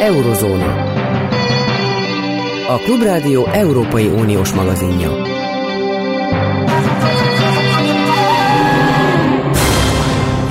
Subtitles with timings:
[0.00, 0.84] Eurozóna.
[2.68, 5.27] A Klubrádió Európai Uniós magazinja.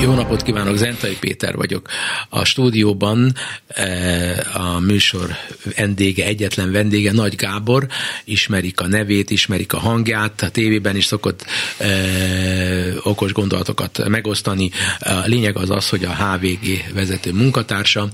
[0.08, 1.90] Jó napot kívánok, Zentai Péter vagyok.
[2.30, 3.34] A stúdióban
[3.68, 5.36] eh, a műsor
[5.76, 7.88] vendége, egyetlen vendége Nagy Gábor,
[8.24, 11.46] ismerik a nevét, ismerik a hangját, a tévében is szokott
[11.78, 14.70] eh, okos gondolatokat megosztani.
[15.00, 18.10] A lényeg az az, hogy a HVG vezető munkatársa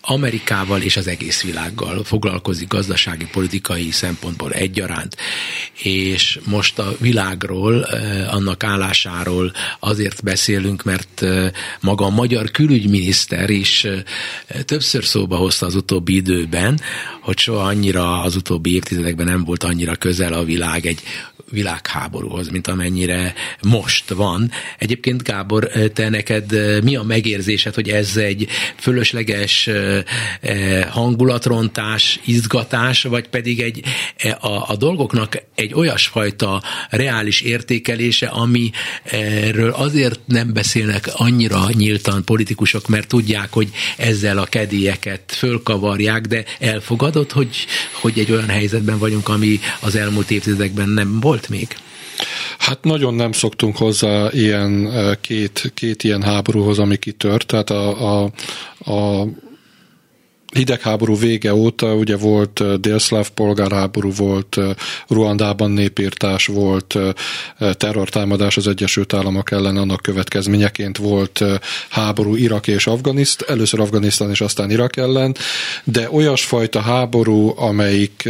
[0.00, 5.16] Amerikával és az egész világgal foglalkozik gazdasági, politikai szempontból egyaránt.
[5.82, 11.24] És most a világról, eh, annak állásáról azért beszélünk, mert
[11.80, 13.86] maga a magyar külügyminiszter is
[14.64, 16.80] többször szóba hozta az utóbbi időben,
[17.20, 21.00] hogy soha annyira az utóbbi évtizedekben nem volt annyira közel a világ egy
[21.50, 24.50] világháborúhoz, mint amennyire most van.
[24.78, 26.52] Egyébként Gábor, te neked
[26.82, 29.68] mi a megérzésed, hogy ez egy fölösleges
[30.90, 33.84] hangulatrontás, izgatás, vagy pedig egy
[34.40, 38.70] a, a dolgoknak egy olyasfajta reális értékelése, ami
[39.04, 46.44] erről azért nem beszélnek annyira nyíltan politikusok, mert tudják, hogy ezzel a kedélyeket fölkavarják, de
[46.58, 47.66] elfogadott, hogy,
[48.00, 51.68] hogy egy olyan helyzetben vagyunk, ami az elmúlt évtizedekben nem volt még?
[52.58, 57.46] Hát nagyon nem szoktunk hozzá ilyen két, két ilyen háborúhoz, ami kitört.
[57.46, 58.30] Tehát a, a,
[58.90, 59.26] a
[60.54, 64.56] hidegháború vége óta ugye volt délszláv polgárháború, volt
[65.08, 66.98] Ruandában népírtás, volt
[67.72, 71.44] terrortámadás az Egyesült Államok ellen, annak következményeként volt
[71.88, 75.36] háború Irak és Afganiszt, először Afganisztán és aztán Irak ellen,
[75.84, 78.28] de olyasfajta háború, amelyik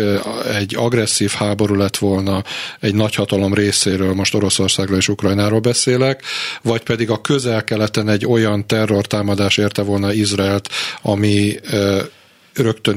[0.55, 2.42] egy agresszív háború lett volna
[2.80, 6.22] egy nagyhatalom részéről, most Oroszországról és Ukrajnáról beszélek,
[6.62, 10.69] vagy pedig a közel-keleten egy olyan terrortámadás érte volna Izraelt,
[11.02, 11.55] ami
[12.55, 12.97] rögtön,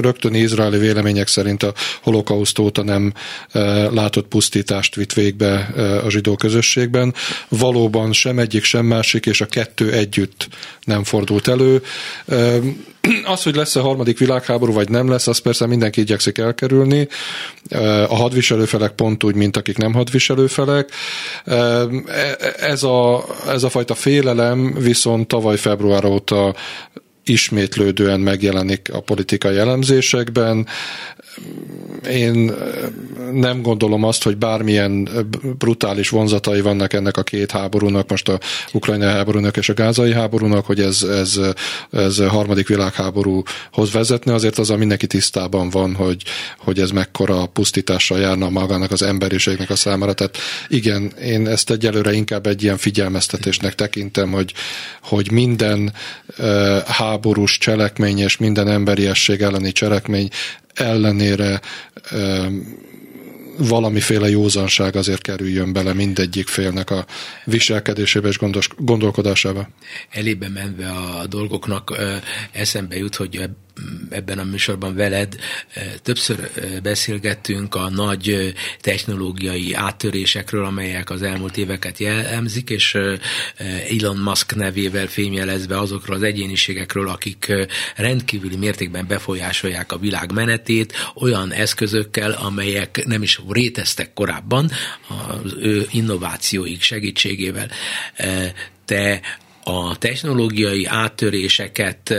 [0.00, 3.12] rögtön izraeli vélemények szerint a holokauszt óta nem
[3.50, 7.14] e, látott pusztítást vitt végbe e, a zsidó közösségben.
[7.48, 10.48] Valóban sem egyik, sem másik, és a kettő együtt
[10.84, 11.82] nem fordult elő.
[12.26, 12.58] E,
[13.24, 17.08] az, hogy lesz a harmadik világháború, vagy nem lesz, az persze mindenki igyekszik elkerülni.
[18.08, 20.90] A hadviselőfelek pont úgy, mint akik nem hadviselőfelek.
[22.58, 26.54] Ez a, ez a fajta félelem viszont tavaly február óta
[27.28, 30.66] ismétlődően megjelenik a politikai elemzésekben.
[32.10, 32.52] Én
[33.32, 35.08] nem gondolom azt, hogy bármilyen
[35.58, 38.38] brutális vonzatai vannak ennek a két háborúnak, most a
[38.72, 41.40] ukrajnai háborúnak és a gázai háborúnak, hogy ez, ez,
[41.90, 46.22] ez harmadik világháborúhoz vezetne, azért az a mindenki tisztában van, hogy,
[46.58, 50.12] hogy ez mekkora pusztítással járna magának az emberiségnek a számára.
[50.12, 50.36] Tehát
[50.68, 54.52] igen, én ezt egyelőre inkább egy ilyen figyelmeztetésnek tekintem, hogy,
[55.02, 55.92] hogy minden
[56.38, 56.76] uh,
[57.18, 60.28] háborús cselekmény és minden emberiesség elleni cselekmény
[60.74, 61.60] ellenére
[63.56, 67.06] valamiféle józanság azért kerüljön bele mindegyik félnek a
[67.44, 69.68] viselkedésébe és gondos, gondolkodásába.
[70.10, 71.98] Elébe menve a dolgoknak
[72.52, 73.50] eszembe jut, hogy
[74.10, 75.36] ebben a műsorban veled
[76.02, 76.50] többször
[76.82, 82.96] beszélgettünk a nagy technológiai áttörésekről, amelyek az elmúlt éveket jellemzik, és
[84.00, 87.52] Elon Musk nevével fémjelezve azokról az egyéniségekről, akik
[87.96, 94.70] rendkívüli mértékben befolyásolják a világ menetét, olyan eszközökkel, amelyek nem is réteztek korábban
[95.08, 97.70] az ő innovációik segítségével.
[98.84, 99.20] Te
[99.68, 102.14] a technológiai áttöréseket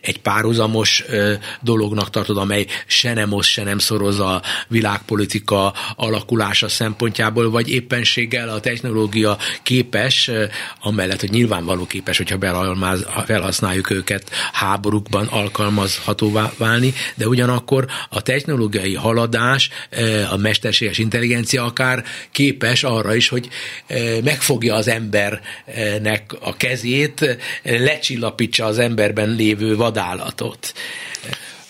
[0.00, 1.04] egy párhuzamos
[1.60, 8.48] dolognak tartod, amely se nem osz, se nem szoroz a világpolitika alakulása szempontjából, vagy éppenséggel
[8.48, 10.30] a technológia képes,
[10.80, 12.38] amellett, hogy nyilvánvaló képes, hogyha
[13.26, 19.70] felhasználjuk őket háborúkban alkalmazhatóvá válni, de ugyanakkor a technológiai haladás,
[20.30, 23.48] a mesterséges intelligencia akár képes arra is, hogy
[24.24, 30.74] megfogja az embernek a kezét, kezét lecsillapítsa az emberben lévő vadállatot.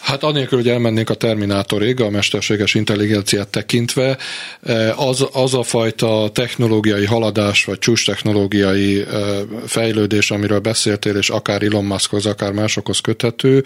[0.06, 4.16] Hát anélkül, hogy elmennénk a Terminátorig, a mesterséges intelligenciát tekintve,
[4.96, 9.04] az, az a fajta technológiai haladás, vagy csúcs technológiai
[9.66, 13.64] fejlődés, amiről beszéltél, és akár Elon Muskhoz, akár másokhoz köthető,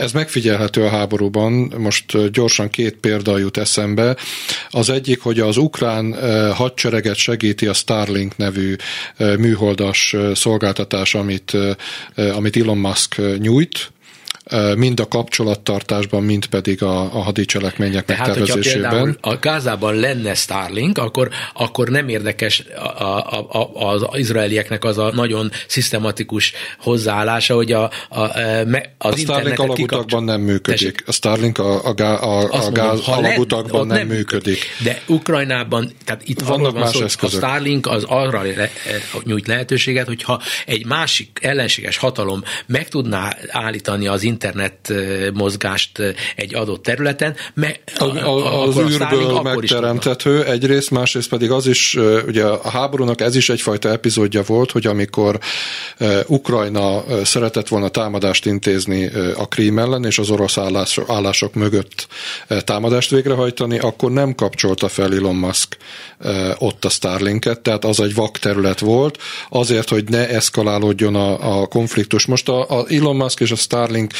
[0.00, 1.52] ez megfigyelhető a háborúban.
[1.78, 4.16] Most gyorsan két példa jut eszembe.
[4.70, 6.14] Az egyik, hogy az ukrán
[6.54, 8.76] hadsereget segíti a Starlink nevű
[9.18, 11.56] műholdas szolgáltatás, amit,
[12.14, 13.90] amit Elon Musk nyújt,
[14.76, 19.18] mind a kapcsolattartásban, mind pedig a, a hadicselekmények Tehát, megtervezésében.
[19.20, 25.10] a Gázában lenne Starlink, akkor, akkor nem érdekes a, a, a, az izraelieknek az a
[25.14, 28.20] nagyon szisztematikus hozzáállása, hogy a, a,
[28.98, 31.02] az a Starlink alagutakban nem működik.
[31.06, 34.58] A Starlink a, a, a, a, a gáz alagutakban nem, nem működik.
[34.84, 37.42] De Ukrajnában, tehát itt vannak más szó, eszközök.
[37.42, 38.70] A Starlink az arra le,
[39.24, 44.36] nyújt lehetőséget, hogyha egy másik ellenséges hatalom meg tudná állítani az internet
[45.34, 46.02] mozgást
[46.36, 51.96] egy adott területen, me, a, a, az űrből megteremthető egyrészt, másrészt pedig az is,
[52.26, 55.38] ugye a háborúnak ez is egyfajta epizódja volt, hogy amikor
[56.26, 62.06] Ukrajna szeretett volna támadást intézni a Krím ellen, és az orosz állás, állások mögött
[62.64, 65.76] támadást végrehajtani, akkor nem kapcsolta fel Elon Musk
[66.58, 69.18] ott a Starlinket, tehát az egy vak terület volt,
[69.48, 72.26] azért, hogy ne eszkalálódjon a, a konfliktus.
[72.26, 74.12] Most a, a Elon Musk és a Starlink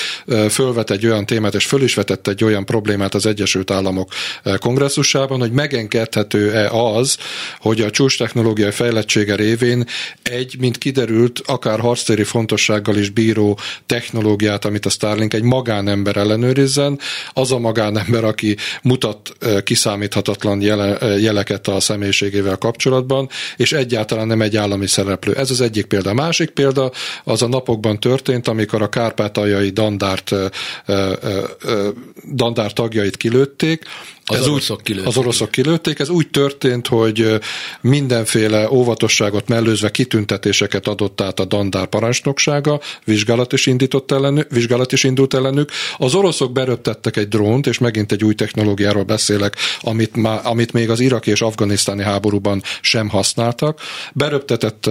[0.51, 4.13] fölvet egy olyan témát, és föl is vetett egy olyan problémát az Egyesült Államok
[4.59, 7.17] kongresszusában, hogy megengedhető-e az,
[7.61, 9.87] hogy a csúcs technológiai fejlettsége révén
[10.23, 16.99] egy, mint kiderült, akár harctéri fontossággal is bíró technológiát, amit a Starlink egy magánember ellenőrizzen,
[17.33, 19.33] az a magánember, aki mutat
[19.65, 25.35] kiszámíthatatlan jele, jeleket a személyiségével kapcsolatban, és egyáltalán nem egy állami szereplő.
[25.35, 26.11] Ez az egyik példa.
[26.11, 26.91] A másik példa
[27.25, 30.51] az a napokban történt, amikor a kárpátaljai standaard eh,
[30.87, 31.93] eh, eh,
[32.25, 33.85] dandár tagjait kilőtték,
[34.31, 35.09] az ez oroszok kilőtték.
[35.09, 35.99] Az oroszok kilőtték.
[35.99, 37.39] Ez úgy történt, hogy
[37.81, 45.05] mindenféle óvatosságot mellőzve kitüntetéseket adott át a Dandár parancsnoksága, vizsgálat is, indított ellenük, vizsgálat is
[45.05, 45.71] indult ellenük.
[45.97, 50.91] Az oroszok beröptettek egy drónt, és megint egy új technológiáról beszélek, amit, má, amit még
[50.91, 53.81] az iraki és afganisztáni háborúban sem használtak.
[54.15, 54.91] Beröptetett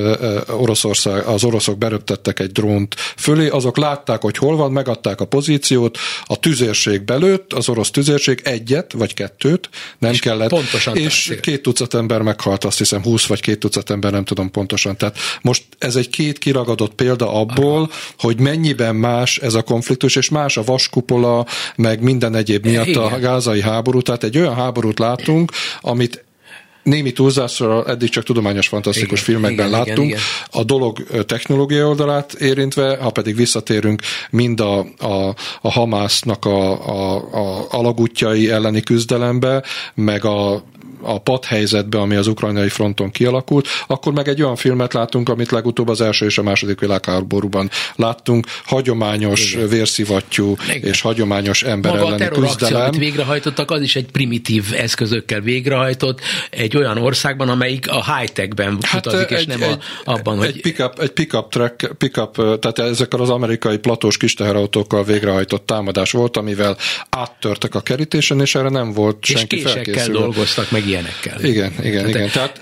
[0.50, 5.97] Oroszország, az oroszok beröptettek egy drónt fölé, azok látták, hogy hol van, megadták a pozíciót,
[6.23, 9.69] a tüzérség belőtt, az orosz tüzérség egyet vagy kettőt
[10.00, 10.50] nem és kellett.
[10.50, 11.42] Pontosan és tehát.
[11.42, 14.98] két tucat ember meghalt, azt hiszem 20 vagy két tucat ember, nem tudom pontosan.
[14.98, 17.90] Tehát most ez egy két kiragadott példa abból, Aha.
[18.19, 23.02] hogy mennyiben más ez a konfliktus, és más a vaskupola, meg minden egyéb miatt Igen.
[23.02, 24.02] a gázai háború.
[24.02, 26.25] Tehát egy olyan háborút látunk, amit
[26.88, 30.07] némi túlzásra eddig csak tudományos fantasztikus igen, filmekben igen, láttunk.
[30.07, 30.22] Igen, igen.
[30.51, 37.16] A dolog technológiai oldalát érintve, ha pedig visszatérünk mind a, a, a Hamásznak a, a,
[37.16, 39.63] a alagútjai elleni küzdelembe,
[39.94, 40.63] meg a
[41.01, 45.89] a padhelyzetbe, ami az ukrajnai fronton kialakult, akkor meg egy olyan filmet látunk, amit legutóbb
[45.89, 49.69] az első és a második világháborúban láttunk, hagyományos Igen.
[49.69, 50.89] vérszivattyú Igen.
[50.89, 52.81] és hagyományos ember Maga elleni a küzdelem.
[52.81, 59.05] amit végrehajtottak, az is egy primitív eszközökkel végrehajtott, egy olyan országban, amelyik a high-techben hát
[59.05, 60.61] utazik, egy, és nem egy, a, abban, egy hogy...
[60.61, 66.38] Pick-up, egy pick-up track, pick-up, tehát ezekkel az amerikai platós kis teherautókkal végrehajtott támadás volt,
[66.38, 66.77] amivel
[67.09, 70.19] áttörtek a kerítésen, és erre nem volt és senki felkészülve.
[70.19, 71.44] dolgoztak meg ilyenekkel.
[71.44, 72.30] Igen, igen, Tehát, igen.
[72.30, 72.62] Tehát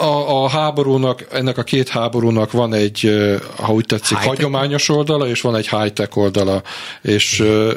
[0.00, 3.10] a, a háborúnak, ennek a két háborúnak van egy,
[3.56, 6.62] ha úgy tetszik, hagyományos oldala, és van egy high-tech oldala.
[7.02, 7.76] És igen.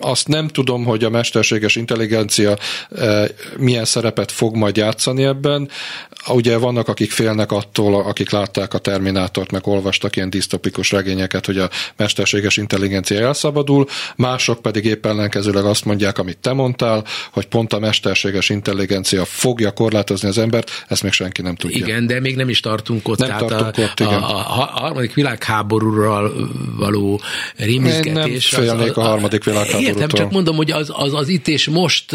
[0.00, 2.58] azt nem tudom, hogy a mesterséges intelligencia
[3.56, 5.68] milyen szerepet fog majd játszani ebben.
[6.28, 11.58] Ugye vannak, akik félnek attól, akik látták a Terminátort, meg olvastak ilyen disztopikus regényeket, hogy
[11.58, 13.86] a mesterséges intelligencia elszabadul,
[14.16, 19.24] mások pedig épp ellenkezőleg azt mondják, amit te mondtál, hogy pont a mesterséges intelligencia intelligencia
[19.24, 21.86] fogja korlátozni az embert, ezt még senki nem tudja.
[21.86, 23.18] Igen, de még nem is tartunk ott.
[23.18, 24.22] Nem tehát tartunk a, ott, igen.
[24.22, 26.32] A, a, a harmadik világháborúról
[26.76, 27.20] való
[27.56, 28.52] rémizgetés.
[28.52, 29.92] Én nem félnék a, a harmadik világháborútól.
[29.92, 32.10] Értem, csak mondom, hogy az, az, az itt és most...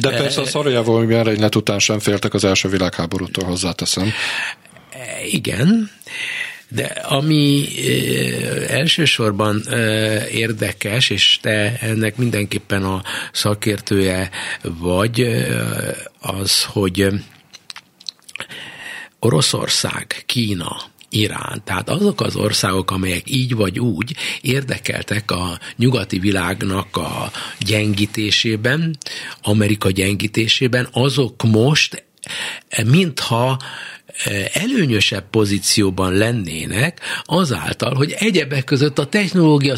[0.00, 4.12] De persze a Szarajevó merénylet után sem féltek az első világháborútól, hozzáteszem.
[5.30, 5.90] Igen,
[6.70, 7.68] de ami
[8.68, 9.62] elsősorban
[10.30, 14.30] érdekes, és te ennek mindenképpen a szakértője
[14.62, 15.20] vagy,
[16.20, 17.06] az, hogy
[19.18, 20.76] Oroszország, Kína,
[21.08, 21.62] Irán.
[21.64, 28.96] Tehát azok az országok, amelyek így vagy úgy érdekeltek a nyugati világnak a gyengítésében,
[29.42, 32.04] Amerika gyengítésében, azok most
[32.84, 33.58] mintha
[34.52, 39.76] előnyösebb pozícióban lennének azáltal, hogy egyebek között a technológia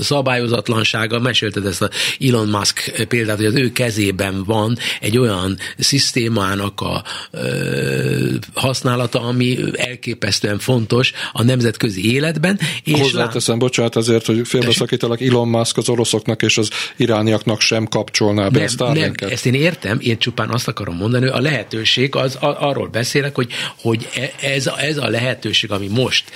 [0.00, 6.80] szabályozatlansága, mesélted ezt a Elon Musk példát, hogy az ő kezében van egy olyan szisztémának
[6.80, 12.58] a ö, használata, ami elképesztően fontos a nemzetközi életben.
[12.84, 13.62] És Hozzáteszem, lát...
[13.62, 18.88] bocsánat azért, hogy félbeszakítalak, Elon Musk az oroszoknak és az irániaknak sem kapcsolná be nem,
[18.88, 22.68] a Nem, ezt én értem, én csupán azt akarom mondani, hogy a lehetőség az a,
[22.68, 23.47] arról beszélek, hogy
[23.78, 26.30] hogy, hogy e, ez, a, ez a lehetőség, ami most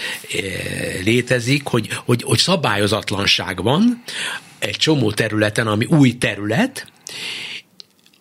[1.04, 4.02] létezik, hogy, hogy, hogy szabályozatlanság van
[4.58, 6.86] egy csomó területen, ami új terület,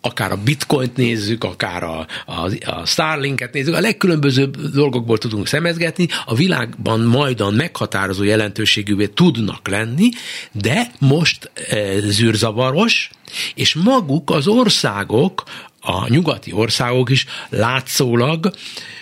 [0.04, 6.06] akár a bitcoint nézzük, akár a, a, a Starlinket nézzük, a legkülönbözőbb dolgokból tudunk szemezgetni,
[6.24, 10.08] a világban majdan meghatározó jelentőségűvé tudnak lenni,
[10.52, 13.10] de most e, zűrzavaros,
[13.54, 15.42] és maguk az országok,
[15.82, 18.50] a nyugati országok is látszólag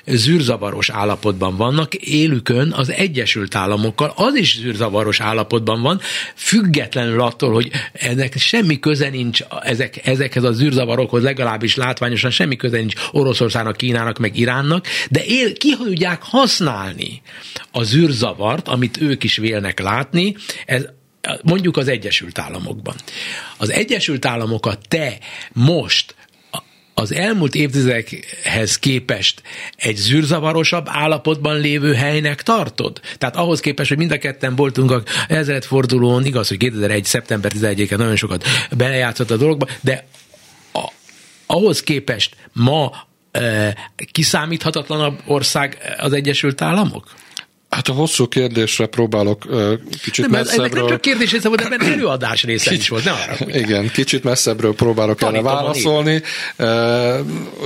[0.06, 6.00] zűrzavaros állapotban vannak, élükön az Egyesült Államokkal, az is zűrzavaros állapotban van,
[6.34, 12.76] függetlenül attól, hogy ennek semmi köze nincs ezek, ezekhez a zűrzavarokhoz, legalábbis látványosan semmi köze
[12.76, 17.22] nincs Oroszországnak, Kínának, meg Iránnak, de él, ki tudják használni
[17.70, 20.86] a zűrzavart, amit ők is vélnek látni, ez
[21.42, 22.94] mondjuk az Egyesült Államokban.
[23.56, 25.18] Az Egyesült Államokat te
[25.52, 26.14] most
[27.00, 29.42] az elmúlt évtizedekhez képest
[29.76, 33.00] egy zűrzavarosabb állapotban lévő helynek tartod?
[33.18, 37.04] Tehát ahhoz képest, hogy mind a ketten voltunk a ezredfordulón, igaz, hogy 2001.
[37.04, 38.44] szeptember 11-en nagyon sokat
[38.76, 40.06] belejátszott a dologba, de
[40.72, 40.92] a,
[41.46, 42.92] ahhoz képest ma
[43.30, 43.74] e,
[44.12, 47.14] kiszámíthatatlanabb ország az Egyesült Államok?
[47.70, 49.72] Hát a hosszú kérdésre próbálok uh,
[50.02, 50.66] kicsit nem, messzebbről...
[50.66, 53.36] Ennek nem csak kérdés része volt, ebben előadás része is volt, ne arra.
[53.58, 56.22] Igen, kicsit messzebbről próbálok erre válaszolni.
[56.58, 56.68] Uh,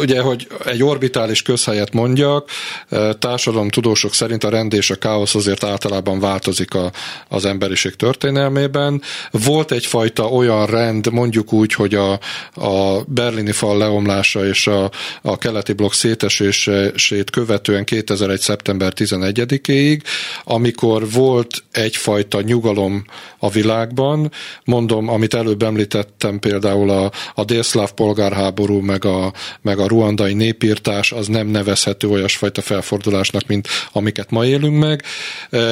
[0.00, 2.50] ugye, hogy egy orbitális közhelyet mondjak,
[2.90, 6.92] uh, tudósok szerint a rend és a káosz azért általában változik a,
[7.28, 9.02] az emberiség történelmében.
[9.30, 12.12] Volt egyfajta olyan rend, mondjuk úgy, hogy a,
[12.54, 14.90] a berlini fal leomlása és a,
[15.22, 18.40] a keleti blokk szétesését követően 2001.
[18.40, 20.02] szeptember 11-ig évig,
[20.44, 23.04] amikor volt egyfajta nyugalom
[23.38, 24.30] a világban.
[24.64, 29.32] Mondom, amit előbb említettem, például a, a délszláv polgárháború, meg a,
[29.62, 35.02] meg a ruandai népírtás, az nem nevezhető olyasfajta felfordulásnak, mint amiket ma élünk meg.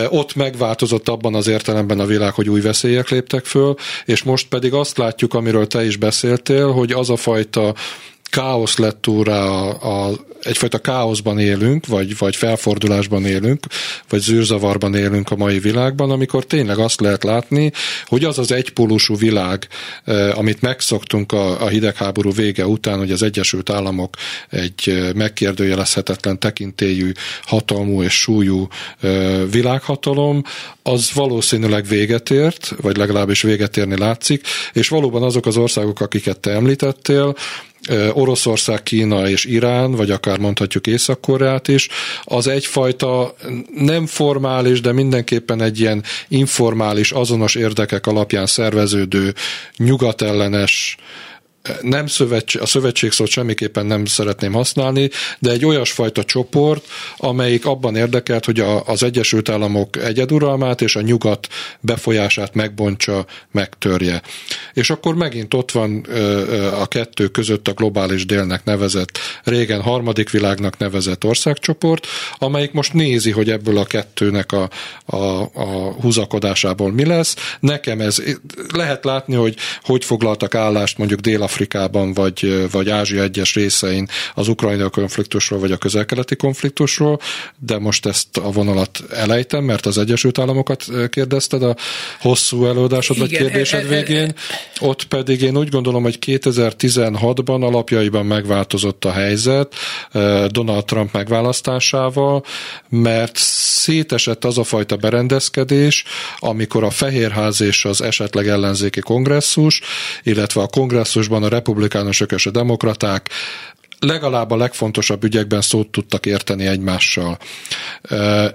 [0.08, 3.74] Ott megváltozott abban az értelemben a világ, hogy új veszélyek léptek föl,
[4.04, 7.74] és most pedig azt látjuk, amiről te is beszéltél, hogy az a fajta
[8.30, 10.10] káosz lett úrá a, a,
[10.42, 13.66] egyfajta káoszban élünk, vagy, vagy felfordulásban élünk,
[14.08, 17.72] vagy zűrzavarban élünk a mai világban, amikor tényleg azt lehet látni,
[18.06, 19.68] hogy az az egypólusú világ,
[20.34, 24.16] amit megszoktunk a, a hidegháború vége után, hogy az Egyesült Államok
[24.50, 28.68] egy megkérdőjelezhetetlen tekintélyű, hatalmú és súlyú
[29.50, 30.42] világhatalom,
[30.82, 36.40] az valószínűleg véget ért, vagy legalábbis véget érni látszik, és valóban azok az országok, akiket
[36.40, 37.34] te említettél,
[38.12, 41.88] Oroszország, Kína és Irán, vagy akár mondhatjuk Észak-Koreát is,
[42.22, 43.34] az egyfajta
[43.74, 49.34] nem formális, de mindenképpen egy ilyen informális, azonos érdekek alapján szerveződő,
[49.76, 50.96] nyugatellenes,
[51.80, 56.84] nem szövetség, a szövetségszót semmiképpen nem szeretném használni, de egy olyasfajta csoport,
[57.16, 61.48] amelyik abban érdekelt, hogy a, az Egyesült Államok egyeduralmát és a nyugat
[61.80, 64.22] befolyását megbontsa, megtörje.
[64.72, 66.06] És akkor megint ott van
[66.80, 72.06] a kettő között a globális délnek nevezett, régen harmadik világnak nevezett országcsoport,
[72.38, 74.68] amelyik most nézi, hogy ebből a kettőnek a,
[75.06, 77.36] a, a húzakodásából mi lesz.
[77.60, 78.22] Nekem ez
[78.74, 84.48] lehet látni, hogy hogy foglaltak állást mondjuk dél Afrikában, vagy, vagy Ázsia egyes részein az
[84.48, 87.20] ukrajnai konfliktusról, vagy a közelkeleti konfliktusról,
[87.58, 91.76] de most ezt a vonalat elejtem, mert az Egyesült Államokat kérdezted a
[92.20, 94.34] hosszú előadásod vagy kérdésed e, e, e, végén.
[94.80, 99.74] Ott pedig én úgy gondolom, hogy 2016-ban alapjaiban megváltozott a helyzet
[100.48, 102.44] Donald Trump megválasztásával,
[102.88, 103.36] mert
[103.82, 106.04] szétesett az a fajta berendezkedés,
[106.38, 109.80] amikor a Fehérház és az esetleg ellenzéki kongresszus,
[110.22, 113.28] illetve a kongresszusban a republikánusok és a demokraták
[114.02, 117.38] legalább a legfontosabb ügyekben szót tudtak érteni egymással.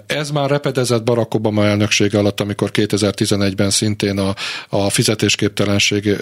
[0.06, 4.34] Ez már repedezett Barack Obama elnöksége alatt, amikor 2011-ben szintén a,
[4.68, 6.16] a fizetésképtelenség,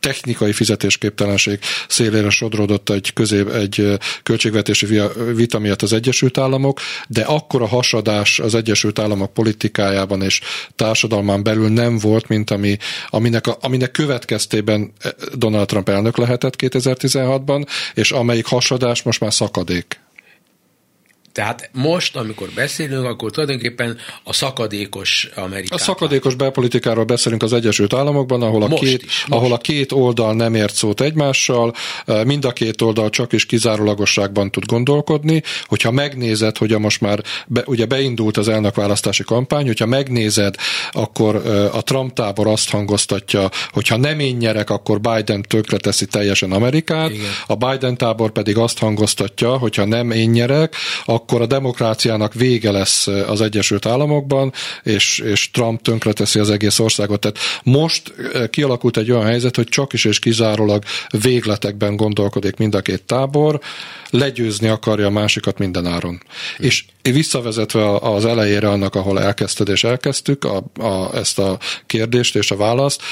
[0.00, 5.00] technikai fizetésképtelenség szélére sodródott egy, közép, egy költségvetési
[5.34, 10.40] vita miatt az Egyesült Államok, de akkor a hasadás az Egyesült Államok politikájában és
[10.76, 12.76] társadalmán belül nem volt, mint ami,
[13.08, 14.92] aminek, a, aminek következtében
[15.34, 20.00] Donald Trump elnök lehetett 2016-ban, és amely amelyik hasadás most már szakadék.
[21.38, 25.78] Tehát most, amikor beszélünk, akkor tulajdonképpen a szakadékos Amerikát.
[25.78, 30.34] A szakadékos belpolitikáról beszélünk az Egyesült Államokban, ahol a, két, is, ahol a két oldal
[30.34, 31.74] nem ért szót egymással,
[32.24, 35.42] mind a két oldal csak is kizárólagosságban tud gondolkodni.
[35.64, 40.54] Hogyha megnézed, hogy a most már be, ugye beindult az elnökválasztási kampány, hogyha megnézed,
[40.92, 41.36] akkor
[41.72, 47.30] a Trump tábor azt hangoztatja, hogyha nem én nyerek, akkor Biden tönkreteszi teljesen Amerikát, Igen.
[47.46, 53.06] a Biden tábor pedig azt hangoztatja, hogyha nem én nyerek, akkor a demokráciának vége lesz
[53.06, 57.20] az Egyesült Államokban, és, és Trump tönkreteszi az egész országot.
[57.20, 58.14] Tehát most
[58.50, 60.82] kialakult egy olyan helyzet, hogy csak is és kizárólag
[61.22, 63.60] végletekben gondolkodik mind a két tábor,
[64.10, 66.20] legyőzni akarja a másikat minden áron.
[66.56, 66.64] Hm.
[66.64, 72.50] És visszavezetve az elejére annak, ahol elkezdted és elkezdtük a, a, ezt a kérdést és
[72.50, 73.02] a választ,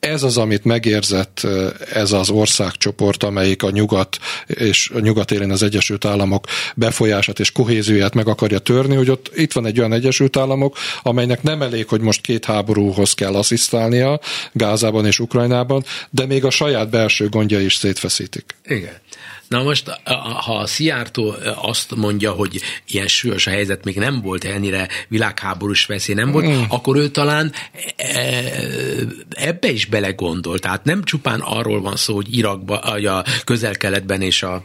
[0.00, 1.46] ez az, amit megérzett
[1.92, 7.52] ez az országcsoport, amelyik a nyugat és a nyugat élén az Egyesült Államok befolyását és
[7.52, 11.88] kohézióját meg akarja törni, hogy ott itt van egy olyan Egyesült Államok, amelynek nem elég,
[11.88, 14.20] hogy most két háborúhoz kell asszisztálnia
[14.52, 18.54] Gázában és Ukrajnában, de még a saját belső gondja is szétfeszítik.
[18.64, 18.96] Igen.
[19.48, 20.00] Na most,
[20.44, 25.86] ha a Szijjártó azt mondja, hogy ilyen súlyos a helyzet, még nem volt ennyire világháborús
[25.86, 26.62] veszély, nem volt, mm.
[26.68, 27.52] akkor ő talán
[27.96, 28.10] e,
[29.30, 30.58] ebbe is belegondol.
[30.58, 34.64] Tehát nem csupán arról van szó, hogy Irakba, a közel-keletben és a,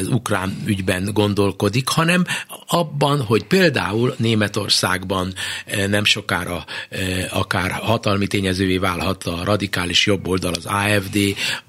[0.00, 2.24] az ukrán ügyben gondolkodik, hanem
[2.66, 5.34] abban, hogy például Németországban
[5.88, 6.64] nem sokára
[7.30, 11.18] akár hatalmi tényezővé válhat a radikális jobboldal, az AFD,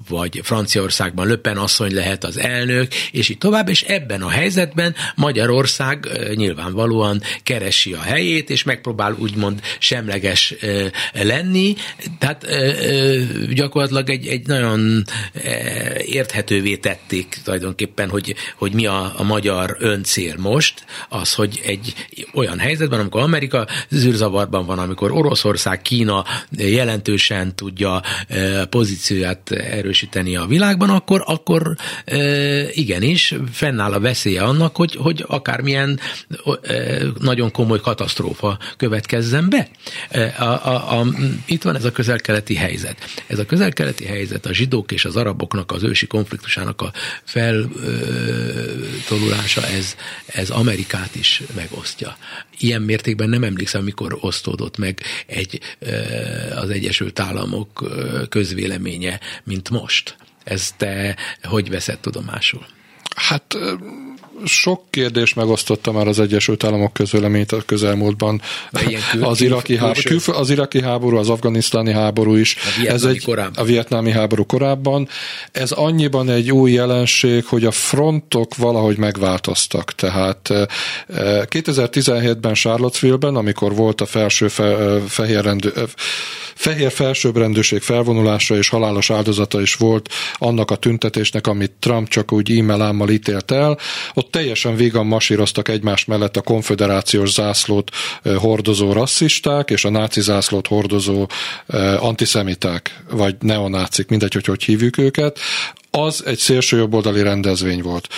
[0.08, 6.08] vagy Franciaországban Löpen asszony lehet az elnök, és így tovább, és ebben a helyzetben Magyarország
[6.34, 10.54] nyilvánvalóan keresi a helyét, és megpróbál úgymond semleges
[11.12, 11.74] lenni,
[12.18, 12.46] tehát
[13.54, 15.04] gyakorlatilag egy, egy nagyon
[16.06, 21.94] érthetővé tették tulajdonképpen, hogy, hogy mi a, a magyar öncél most, az, hogy egy
[22.34, 28.02] olyan helyzetben, amikor Amerika zűrzavarban van, amikor Oroszország, Kína jelentősen tudja
[28.70, 31.76] pozícióját erősíteni a világban, akkor, akkor
[32.72, 36.00] igenis fennáll a veszélye annak, hogy, hogy akármilyen
[37.20, 39.68] nagyon komoly katasztrófa következzen be.
[40.38, 41.06] A, a, a,
[41.46, 42.98] itt van ez a közelkeleti helyzet.
[43.26, 46.92] Ez a közelkeleti helyzet a zsidók és az araboknak az ősi konfliktusának a
[47.24, 49.96] feltonulása, ez,
[50.26, 52.16] ez Amerikát is megosztja.
[52.58, 55.60] Ilyen mértékben nem emlékszem, mikor osztódott meg egy,
[56.54, 57.90] az Egyesült Államok
[58.28, 60.16] közvéleménye, mint most.
[60.44, 62.66] Ez te hogy veszed tudomásul?
[63.16, 63.56] Hát
[64.44, 68.40] sok kérdés megosztotta már az Egyesült Államok közöleményt a közelmúltban.
[68.70, 72.56] Kül- az, iraki háború, külfö, az iraki háború, az afganisztáni háború is.
[72.84, 73.62] A ez egy, korábban.
[73.62, 75.08] A vietnámi háború korábban.
[75.52, 79.94] Ez annyiban egy új jelenség, hogy a frontok valahogy megváltoztak.
[79.94, 80.48] Tehát
[81.08, 85.72] 2017-ben Charlottesville-ben, amikor volt a felső fe, fehér rendő,
[86.54, 92.58] fehér felsőbbrendőség felvonulása és halálos áldozata is volt annak a tüntetésnek, amit Trump csak úgy
[92.58, 93.78] e-mail ítélt el.
[94.14, 97.90] Ott teljesen végan masíroztak egymás mellett a konfederációs zászlót
[98.36, 101.26] hordozó rasszisták és a náci zászlót hordozó
[101.98, 105.38] antiszemiták, vagy neonácik, mindegy, hogy hogy hívjuk őket.
[105.90, 108.08] Az egy szélső jobboldali rendezvény volt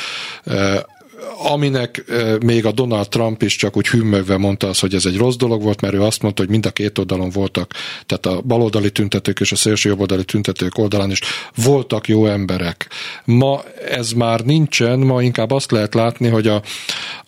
[1.39, 2.05] aminek
[2.41, 5.63] még a Donald Trump is csak úgy hümmögve mondta az, hogy ez egy rossz dolog
[5.63, 7.75] volt, mert ő azt mondta, hogy mind a két oldalon voltak,
[8.07, 11.21] tehát a baloldali tüntetők és a szélső jobboldali tüntetők oldalán is
[11.55, 12.89] voltak jó emberek.
[13.25, 16.63] Ma ez már nincsen, ma inkább azt lehet látni, hogy a,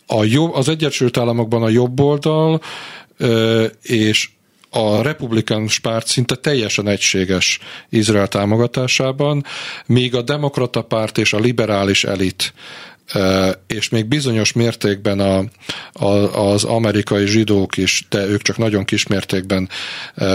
[0.06, 2.60] a jobb, az Egyesült Államokban a jobb oldal
[3.82, 4.28] és
[4.70, 9.44] a republikánus párt szinte teljesen egységes Izrael támogatásában,
[9.86, 12.54] míg a demokrata párt és a liberális elit
[13.66, 15.44] és még bizonyos mértékben a,
[15.92, 19.68] a, az amerikai zsidók is, de ők csak nagyon kis mértékben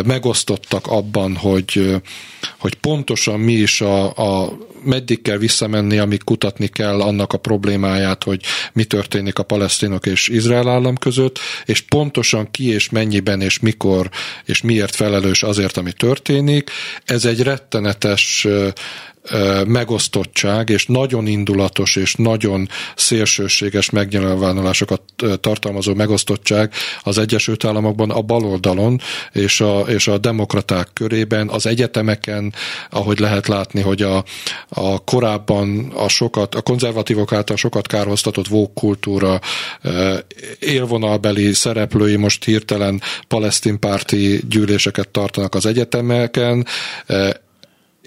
[0.06, 2.02] megosztottak abban, hogy,
[2.58, 8.24] hogy pontosan mi is a, a meddig kell visszamenni, amíg kutatni kell annak a problémáját,
[8.24, 8.42] hogy
[8.74, 14.10] mi történik a palesztinok és Izrael állam között, és pontosan ki és mennyiben és mikor
[14.46, 16.70] és miért felelős azért, ami történik.
[17.06, 18.48] Ez egy rettenetes
[19.68, 25.02] megosztottság, és nagyon indulatos és nagyon szélsőséges megnyilvánulásokat
[25.40, 32.54] tartalmazó megosztottság az Egyesült Államokban a baloldalon és a, és a demokraták körében, az egyetemeken,
[32.90, 34.24] ahogy lehet látni, hogy a,
[34.70, 39.40] a korábban a sokat, a konzervatívok által sokat kárhoztatott vók kultúra
[40.60, 46.66] élvonalbeli szereplői most hirtelen palesztin párti gyűléseket tartanak az egyetemeken,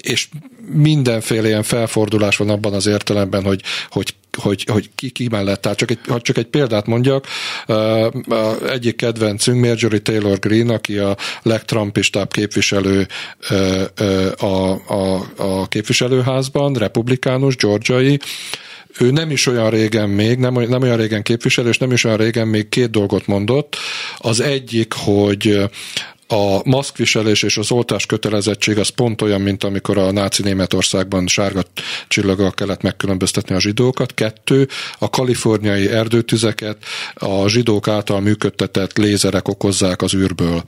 [0.03, 0.29] és
[0.73, 5.61] mindenféle ilyen felfordulás van abban az értelemben, hogy, hogy hogy, hogy ki, ki mellett.
[5.61, 7.27] Tehát csak egy, ha csak egy példát mondjak,
[8.69, 13.07] egyik kedvencünk Marjorie Taylor Greene, aki a legtrumpistább képviselő
[14.37, 14.45] a,
[14.95, 18.19] a, a képviselőházban, republikánus, georgiai,
[18.99, 22.17] ő nem is olyan régen még, nem, nem olyan régen képviselő, és nem is olyan
[22.17, 23.77] régen még két dolgot mondott.
[24.19, 25.61] Az egyik, hogy
[26.33, 31.63] a maszkviselés és az oltás kötelezettség az pont olyan, mint amikor a náci Németországban sárga
[32.09, 34.15] csillaggal kellett megkülönböztetni a zsidókat.
[34.15, 34.69] Kettő,
[34.99, 36.77] a kaliforniai erdőtüzeket
[37.15, 40.63] a zsidók által működtetett lézerek okozzák az űrből.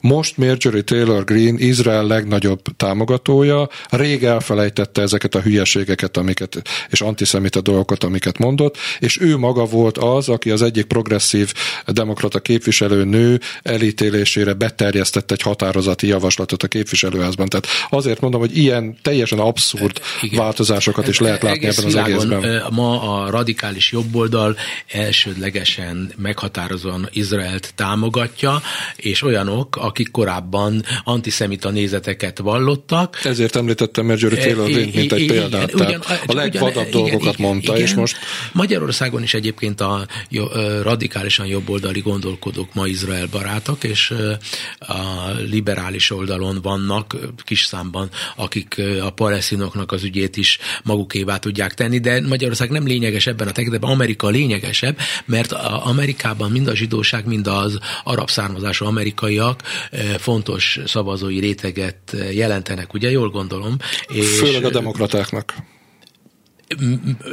[0.00, 7.60] Most Marjorie Taylor Greene Izrael legnagyobb támogatója, rég elfelejtette ezeket a hülyeségeket amiket, és antiszemita
[7.60, 11.52] dolgokat, amiket mondott, és ő maga volt az, aki az egyik progresszív
[11.86, 17.48] demokrata képviselő nő elítélésére beterjedt beterjesztett egy határozati javaslatot a képviselőházban.
[17.48, 20.38] Tehát azért mondom, hogy ilyen teljesen abszurd Igen.
[20.38, 22.62] változásokat is lehet látni Egész ebben az egészben.
[22.70, 24.56] Ma a radikális jobboldal
[24.88, 28.62] elsődlegesen meghatározóan Izraelt támogatja,
[28.96, 33.20] és olyanok, akik korábban antiszemita nézeteket vallottak.
[33.24, 35.74] Ezért említettem Marjorie Taylor Greene, mint egy példát.
[35.74, 38.16] Ugyan, a legvadabb ugyan, dolgokat igen, mondta, igen, és most...
[38.52, 40.06] Magyarországon is egyébként a
[40.82, 44.14] radikálisan jobboldali gondolkodók ma Izrael barátok, és
[44.78, 44.93] a
[45.48, 52.20] liberális oldalon vannak kis számban, akik a palesztinoknak az ügyét is magukévá tudják tenni, de
[52.20, 55.52] Magyarország nem lényeges ebben a tekintetben, Amerika lényegesebb, mert
[55.82, 59.62] Amerikában mind a zsidóság, mind az arab származású amerikaiak
[60.18, 63.76] fontos szavazói réteget jelentenek, ugye jól gondolom?
[64.08, 65.54] És Főleg a demokratáknak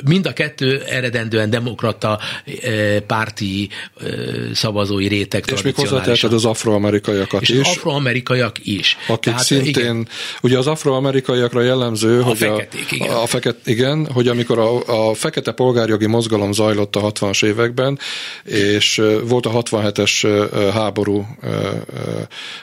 [0.05, 3.69] mind a kettő eredendően demokrata eh, párti
[4.01, 4.07] eh,
[4.53, 5.43] szavazói réteg.
[5.53, 7.55] És még hozzáteheted az afroamerikaiakat és is.
[7.55, 8.97] És afroamerikaiak is.
[9.07, 10.07] Akik Tehát, szintén, igen.
[10.41, 13.15] ugye az afroamerikaiakra jellemző, a hogy feketék, a, igen.
[13.15, 17.99] A feket, igen, hogy amikor a, a fekete polgárjogi mozgalom zajlott a 60-as években,
[18.43, 21.25] és eh, volt a 67-es háború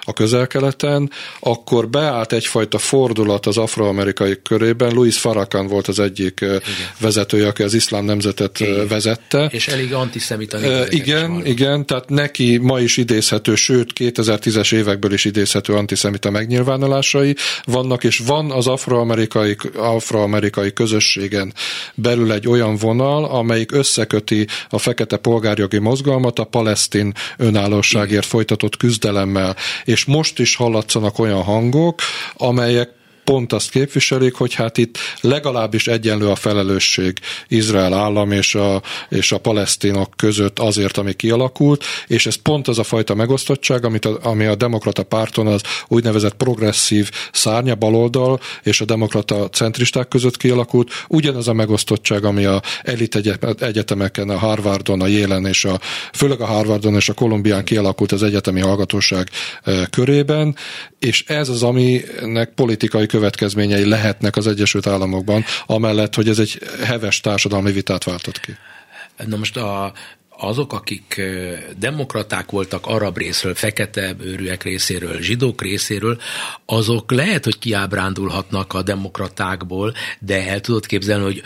[0.01, 1.11] a közel-keleten,
[1.41, 4.93] akkor beállt egyfajta fordulat az afroamerikai körében.
[4.93, 6.45] Louis Farrakhan volt az egyik
[6.77, 6.89] igen.
[7.01, 8.89] vezetője, aki az iszlám nemzetet igen.
[8.89, 9.49] vezette.
[9.53, 10.87] És elég antiszemita.
[10.89, 18.05] Igen, igen, tehát neki ma is idézhető, sőt 2010-es évekből is idézhető antiszemita megnyilvánulásai vannak,
[18.05, 21.53] és van az afroamerikai, afroamerikai közösségen
[21.95, 28.23] belül egy olyan vonal, amelyik összeköti a fekete polgárjogi mozgalmat a palesztin önállóságért igen.
[28.23, 29.57] folytatott küzdelemmel.
[29.85, 32.01] És most is hallatszanak olyan hangok,
[32.35, 32.97] amelyek
[33.29, 39.33] pont azt képviselik, hogy hát itt legalábbis egyenlő a felelősség Izrael állam és a, és
[39.33, 44.19] a palesztinok között azért, ami kialakult, és ez pont az a fajta megosztottság, amit a,
[44.23, 50.91] ami a demokrata párton az úgynevezett progresszív szárnya baloldal és a demokrata centristák között kialakult,
[51.09, 53.15] ugyanaz a megosztottság, ami a elit
[53.61, 55.81] egyetemeken, a Harvardon, a Yale-en és a,
[56.13, 59.31] főleg a Harvardon és a Kolumbián kialakult az egyetemi hallgatóság
[59.63, 60.57] eh, körében,
[60.99, 67.21] és ez az, aminek politikai következményei lehetnek az Egyesült Államokban, amellett, hogy ez egy heves
[67.21, 68.57] társadalmi vitát váltott ki.
[69.27, 69.93] Na most a,
[70.37, 71.21] azok, akik
[71.79, 76.21] demokraták voltak arab részről, fekete őrűek részéről, zsidók részéről,
[76.67, 81.43] azok lehet, hogy kiábrándulhatnak a demokratákból, de el tudod képzelni, hogy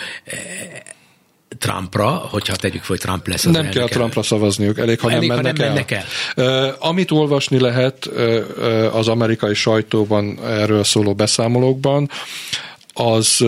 [1.59, 5.37] Trumpra, hogyha tegyük hogy Trump lesz az Nem kell Trumpra szavazniuk, elég, ha elég, nem
[5.37, 6.05] mennek, ha nem mennek el.
[6.35, 6.69] el.
[6.69, 12.11] Uh, amit olvasni lehet uh, az amerikai sajtóban erről szóló beszámolókban,
[12.93, 13.45] az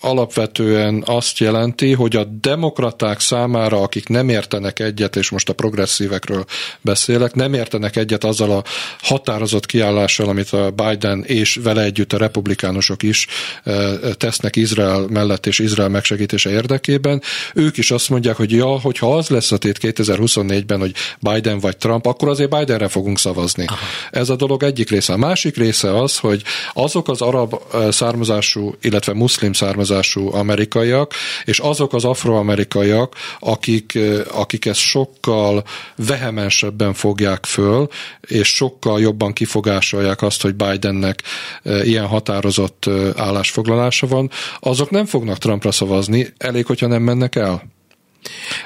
[0.00, 6.44] alapvetően azt jelenti, hogy a demokraták számára, akik nem értenek egyet, és most a progresszívekről
[6.80, 8.64] beszélek, nem értenek egyet azzal a
[9.00, 13.26] határozott kiállással, amit a Biden és vele együtt a republikánusok is
[13.64, 17.22] eh, tesznek Izrael mellett és Izrael megsegítése érdekében.
[17.54, 21.76] Ők is azt mondják, hogy ja, hogyha az lesz a tét 2024-ben, hogy Biden vagy
[21.76, 23.64] Trump, akkor azért Bidenre fogunk szavazni.
[23.66, 23.78] Aha.
[24.10, 25.12] Ez a dolog egyik része.
[25.12, 31.14] A másik része az, hogy azok az arab eh, származású, illetve muszlim származású származású amerikaiak,
[31.44, 33.98] és azok az afroamerikaiak, akik,
[34.32, 35.64] akik ezt sokkal
[35.96, 37.88] vehemensebben fogják föl,
[38.20, 41.22] és sokkal jobban kifogásolják azt, hogy Bidennek
[41.62, 47.62] ilyen határozott állásfoglalása van, azok nem fognak Trumpra szavazni, elég, hogyha nem mennek el.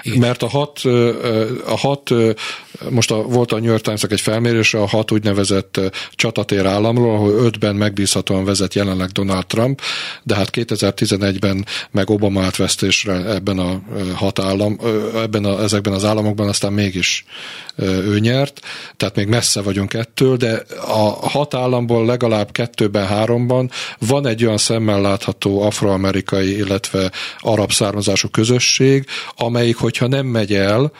[0.03, 0.19] Igen.
[0.19, 0.79] Mert a hat,
[1.67, 2.11] a hat
[2.91, 5.81] most a, volt a New York times egy felmérés a hat úgynevezett
[6.13, 9.81] csatatér államról, ahol ötben megbízhatóan vezet jelenleg Donald Trump,
[10.23, 13.81] de hát 2011-ben meg Obama átvesztésre ebben a
[14.15, 14.79] hat állam,
[15.15, 17.25] ebben a, ezekben az államokban aztán mégis
[17.83, 18.61] ő nyert,
[18.97, 24.59] tehát még messze vagyunk ettől, de a hat államból legalább kettőben, háromban van egy olyan
[24.59, 29.07] szemmel látható afroamerikai, illetve arab származású közösség,
[29.37, 30.93] amelyik, hogyha nem megy el,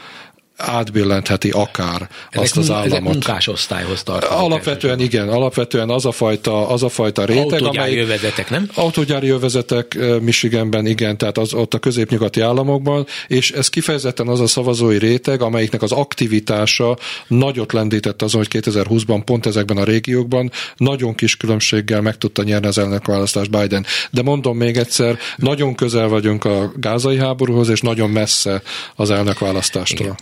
[0.57, 2.93] átbillentheti akár ezek azt az államot.
[2.93, 4.39] Ezek munkásosztályhoz tartanak.
[4.39, 7.93] Alapvetően igen, alapvetően az a fajta, az a fajta réteg, Autogyári amely...
[7.93, 8.69] jövezetek, nem?
[8.75, 14.47] Autogyári jövezetek Michiganben, igen, tehát az, ott a középnyugati államokban, és ez kifejezetten az a
[14.47, 21.15] szavazói réteg, amelyiknek az aktivitása nagyot lendített azon, hogy 2020-ban pont ezekben a régiókban nagyon
[21.15, 23.87] kis különbséggel meg tudta nyerni az elnökválasztást Biden.
[24.11, 28.63] De mondom még egyszer, nagyon közel vagyunk a gázai háborúhoz, és nagyon messze
[28.95, 30.07] az elnökválasztástól.
[30.07, 30.17] Igen.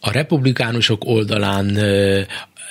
[0.00, 1.78] A republikánusok oldalán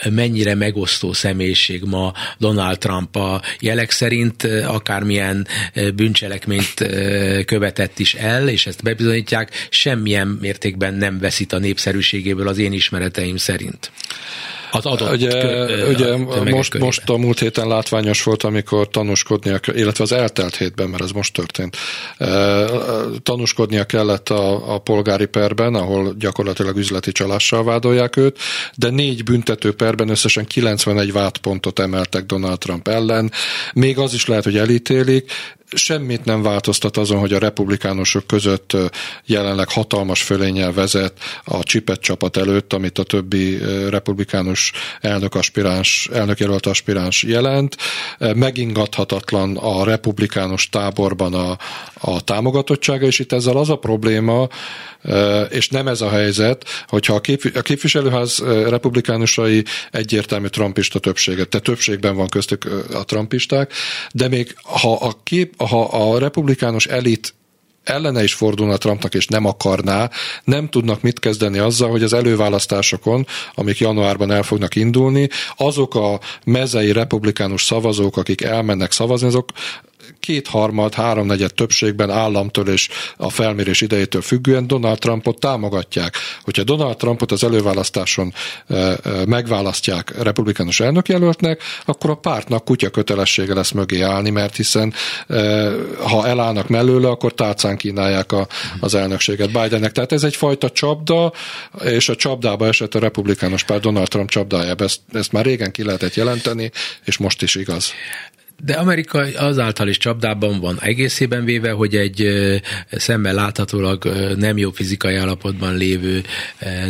[0.09, 5.47] mennyire megosztó személyiség ma Donald Trump a jelek szerint akármilyen
[5.95, 6.73] bűncselekményt
[7.45, 13.37] követett is el, és ezt bebizonyítják, semmilyen mértékben nem veszít a népszerűségéből az én ismereteim
[13.37, 13.91] szerint
[14.71, 16.17] az adott ugye, kö, ugye
[16.51, 21.11] most, most a múlt héten látványos volt, amikor tanúskodnia, illetve az eltelt hétben, mert ez
[21.11, 21.77] most történt,
[23.23, 28.37] tanúskodnia kellett a, a polgári perben, ahol gyakorlatilag üzleti csalással vádolják őt,
[28.75, 33.31] de négy büntető perben összesen 91 vádpontot emeltek Donald Trump ellen.
[33.73, 35.31] Még az is lehet, hogy elítélik,
[35.75, 38.77] semmit nem változtat azon, hogy a republikánusok között
[39.25, 43.57] jelenleg hatalmas fölényel vezet a csipet csapat előtt, amit a többi
[43.89, 47.77] republikánus elnök aspiráns, elnökjelölt aspiráns jelent.
[48.35, 51.57] Megingathatatlan a republikánus táborban a,
[51.93, 54.47] a támogatottsága, és itt ezzel az a probléma,
[55.49, 61.65] és nem ez a helyzet, hogyha a, kép, a képviselőház republikánusai egyértelmű trumpista többséget, tehát
[61.65, 63.73] többségben van köztük a trumpisták,
[64.11, 67.33] de még ha a, kép, ha a republikánus elit
[67.83, 70.09] ellene is fordulna Trumpnak, és nem akarná,
[70.43, 76.19] nem tudnak mit kezdeni azzal, hogy az előválasztásokon, amik januárban el fognak indulni, azok a
[76.45, 79.49] mezei republikánus szavazók, akik elmennek szavazni, azok
[80.21, 86.15] kétharmad, háromnegyed többségben államtól és a felmérés idejétől függően Donald Trumpot támogatják.
[86.43, 88.33] Hogyha Donald Trumpot az előválasztáson
[89.25, 94.93] megválasztják republikánus elnökjelöltnek, akkor a pártnak kutya kötelessége lesz mögé állni, mert hiszen
[95.97, 98.47] ha elállnak mellőle, akkor tálcán kínálják a,
[98.79, 99.91] az elnökséget Bidennek.
[99.91, 101.33] Tehát ez egyfajta csapda,
[101.83, 104.83] és a csapdába esett a republikánus párt Donald Trump csapdájába.
[104.83, 106.71] Ezt, ezt már régen ki lehetett jelenteni,
[107.03, 107.93] és most is igaz.
[108.63, 112.27] De Amerika azáltal is csapdában van egészében véve, hogy egy
[112.91, 114.03] szemmel láthatólag
[114.37, 116.23] nem jó fizikai állapotban lévő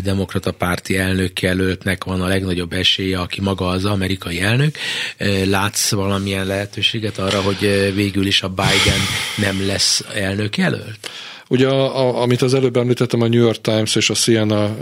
[0.04, 4.76] demokrata párti elnök jelöltnek van a legnagyobb esélye, aki maga az amerikai elnök.
[5.46, 9.00] Látsz valamilyen lehetőséget arra, hogy végül is a Biden
[9.38, 11.10] nem lesz elnök jelölt?
[11.52, 14.76] Ugye, a, a, amit az előbb említettem, a New York Times és a Siena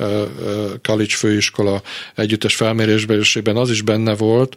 [0.83, 1.81] College főiskola
[2.15, 4.55] együttes felmérésben az is benne volt,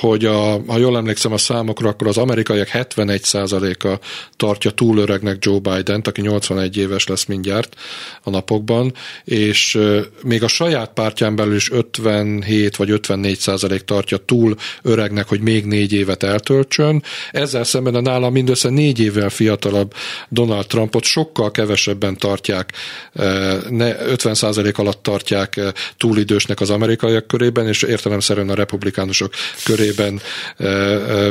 [0.00, 4.04] hogy a, ha jól emlékszem a számokra, akkor az amerikaiak 71%-a
[4.36, 7.76] tartja túl öregnek Joe Biden-t, aki 81 éves lesz mindjárt
[8.22, 8.92] a napokban,
[9.24, 9.78] és
[10.22, 15.64] még a saját pártján belül is 57 vagy 54 százalék tartja túl öregnek, hogy még
[15.64, 17.02] négy évet eltöltsön.
[17.30, 19.94] Ezzel szemben a nála mindössze négy évvel fiatalabb
[20.28, 22.72] Donald Trumpot sokkal kevesebben tartják,
[23.12, 25.60] 50 százalék alatt tartják
[25.96, 29.32] túlidősnek az amerikaiak körében, és értelemszerűen a republikánusok
[29.64, 30.20] körében körében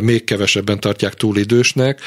[0.03, 1.99] még kevesebben tartják túl idősnek.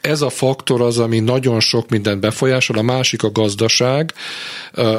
[0.00, 4.12] Ez a faktor az, ami nagyon sok mindent befolyásol, a másik a gazdaság.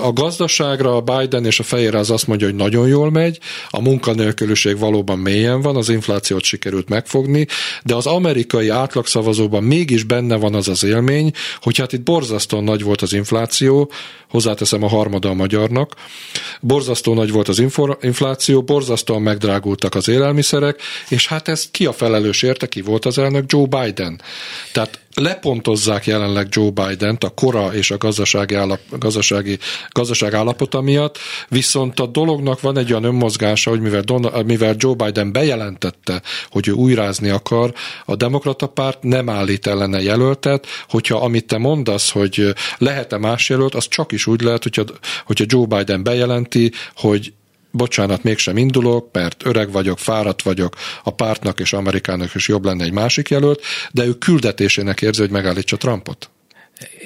[0.02, 3.82] A gazdaságra a Biden és a Fehér az azt mondja, hogy nagyon jól megy, a
[3.82, 7.48] munkanélküliség valóban mélyen van, az inflációt sikerült megfogni,
[7.84, 12.04] de az amerikai átlagszavazóban mégis benne van az az élmény, hogy hát itt
[12.54, 13.92] borzasztóan nagy volt az infláció,
[14.30, 15.94] hozzáteszem a harmada a magyarnak,
[16.62, 17.60] borzasztó nagy volt az
[18.02, 23.18] infláció, borzasztóan megdrágultak az élelmiszerek, és hát ezt ki a felelős érte, ki volt az
[23.18, 23.52] elnök?
[23.52, 24.22] Joe Biden.
[24.72, 31.18] Tehát lepontozzák jelenleg Joe Biden-t a kora és a gazdasági, állap, gazdasági gazdaság állapota miatt,
[31.50, 36.68] viszont a dolognak van egy olyan önmozgása, hogy mivel, Donald, mivel Joe Biden bejelentette, hogy
[36.68, 37.74] ő újrázni akar,
[38.06, 43.76] a demokrata párt nem állít ellene jelöltet, hogyha amit te mondasz, hogy lehet-e más jelölt,
[43.76, 44.84] az csak is úgy lehet, hogyha,
[45.26, 47.34] hogyha Joe Biden bejelenti, hogy
[47.74, 52.84] bocsánat, mégsem indulok, mert öreg vagyok, fáradt vagyok, a pártnak és Amerikának is jobb lenne
[52.84, 56.30] egy másik jelölt, de ő küldetésének érzi, hogy megállítsa Trumpot.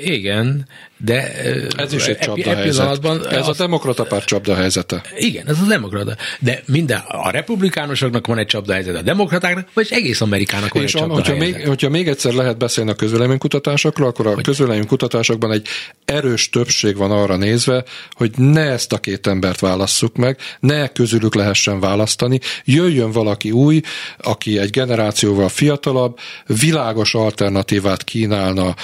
[0.03, 1.33] Igen, de
[1.77, 3.05] ez is egy csapda helyzet.
[3.29, 5.01] Ez a demokrata párt csapda helyzete.
[5.17, 6.15] Igen, ez a demokrata.
[6.39, 10.93] De minden, a republikánusoknak van egy csapda helyzet, a demokratáknak, vagy egész Amerikának van és
[10.93, 14.43] egy csapda hogyha még, hogyha még egyszer lehet beszélni a közvéleménykutatásokról, akkor a hogy...
[14.43, 15.67] közvéleménykutatásokban egy
[16.05, 21.36] erős többség van arra nézve, hogy ne ezt a két embert válasszuk meg, ne közülük
[21.36, 23.81] lehessen választani, jöjjön valaki új,
[24.17, 28.75] aki egy generációval fiatalabb, világos alternatívát kínálna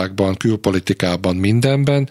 [0.00, 2.08] gazdaságban, külpolitikában, politikában, mindenben,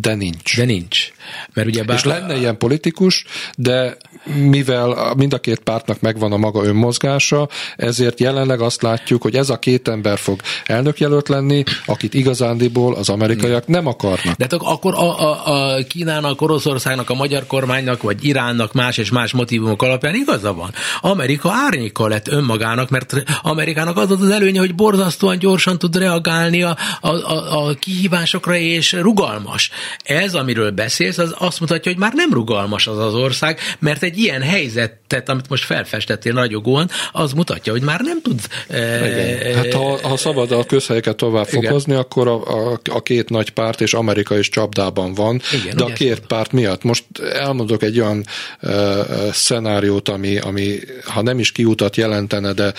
[0.00, 0.56] de nincs.
[0.56, 1.12] De nincs.
[1.54, 1.96] Mert ugye bár...
[1.96, 3.24] És lenne ilyen politikus,
[3.56, 3.96] de
[4.34, 9.50] mivel mind a két pártnak megvan a maga önmozgása, ezért jelenleg azt látjuk, hogy ez
[9.50, 14.36] a két ember fog elnökjelölt lenni, akit igazándiból az amerikaiak nem akarnak.
[14.36, 19.32] De akkor a, a, a Kínának, Oroszországnak, a magyar kormánynak, vagy Iránnak más és más
[19.32, 20.70] motivumok alapján igaza van.
[21.00, 26.76] Amerika árnyéka lett önmagának, mert Amerikának az az előnye, hogy borzasztóan gyorsan tud reagálni a,
[27.00, 29.70] a, a, a kihívásokra, és rugalmas.
[30.04, 34.18] Ez, amiről beszélsz, az azt mutatja, hogy már nem rugalmas az az ország, mert egy
[34.18, 38.40] ilyen helyzetet, amit most felfestettél nagyogóan, az mutatja, hogy már nem tud...
[38.68, 41.62] E, hát ha, ha szabad a közhelyeket tovább igen.
[41.62, 45.84] fokozni, akkor a, a, a két nagy párt és Amerika is csapdában van, igen, de
[45.84, 46.82] a két párt miatt.
[46.82, 48.24] Most elmondok egy olyan
[48.60, 52.72] e, szenáriót, ami, ami ha nem is kiutat jelentene, de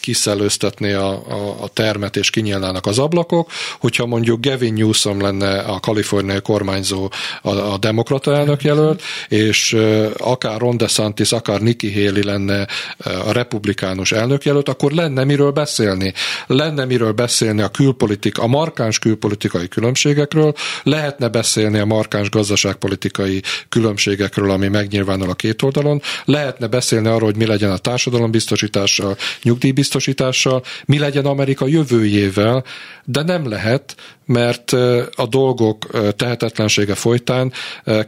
[0.00, 5.80] kiszelőztetné a, a, a termet és kinyílnának az ablakok, hogyha mondjuk Gavin Newsom lenne a
[5.80, 7.10] kaliforniai kormányzó
[7.42, 9.76] a, a demokrata elnök jelölt, és
[10.18, 12.66] akár Ron DeSantis, akár Nikki Haley lenne
[12.98, 16.12] a republikánus elnökjelölt, akkor lenne miről beszélni.
[16.46, 24.50] Lenne miről beszélni a külpolitik, a markáns külpolitikai különbségekről, lehetne beszélni a markáns gazdaságpolitikai különbségekről,
[24.50, 30.98] ami megnyilvánul a két oldalon, lehetne beszélni arról, hogy mi legyen a társadalombiztosítással, nyugdíjbiztosítással, mi
[30.98, 32.64] legyen Amerika jövőjével,
[33.04, 34.72] de nem lehet, mert
[35.14, 37.52] a dolgok tehetetlensége folytán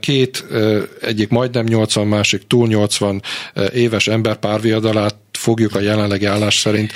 [0.00, 0.44] két,
[1.00, 3.22] egyik majdnem 80, másik túl 80
[3.72, 6.92] éves ember párviadalát fogjuk a jelenlegi állás szerint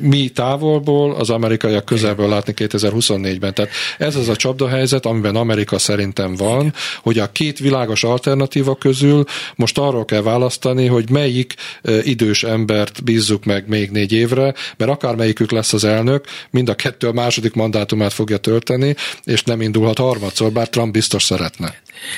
[0.00, 3.54] mi távolból, az amerikaiak közelből látni 2024-ben.
[3.54, 9.24] Tehát ez az a csapdahelyzet, amiben Amerika szerintem van, hogy a két világos alternatíva közül
[9.54, 11.54] most arról kell választani, hogy melyik
[12.02, 17.08] idős embert bízzuk meg még négy évre, mert akármelyikük lesz az elnök, mind a kettő
[17.08, 21.74] a második mandátumát fogja tölteni, és nem indulhat harmadszor, bár Trump biztos szeretne.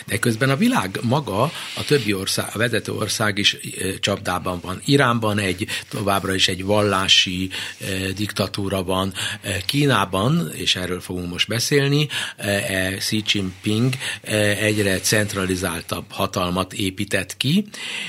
[0.07, 1.43] De közben a világ maga,
[1.77, 3.57] a többi ország, a vezető ország is
[4.01, 4.81] csapdában van.
[4.85, 7.51] Iránban egy, továbbra is egy vallási
[8.17, 9.13] diktatúra van.
[9.67, 13.95] Kínában, és erről fogunk most beszélni, e, Xi Jinping
[14.61, 17.65] egyre centralizáltabb hatalmat épített ki,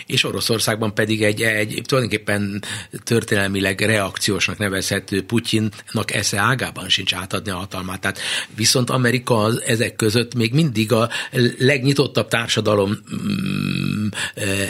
[0.06, 2.64] és Oroszországban pedig egy, egy tulajdonképpen
[3.04, 8.00] történelmileg reakciósnak nevezhető Putyinnak esze ágában sincs átadni a hatalmát.
[8.00, 8.20] Tehát
[8.56, 11.10] viszont Amerika az, ezek között még mindig a
[11.58, 14.08] legnyitottabb társadalom mm,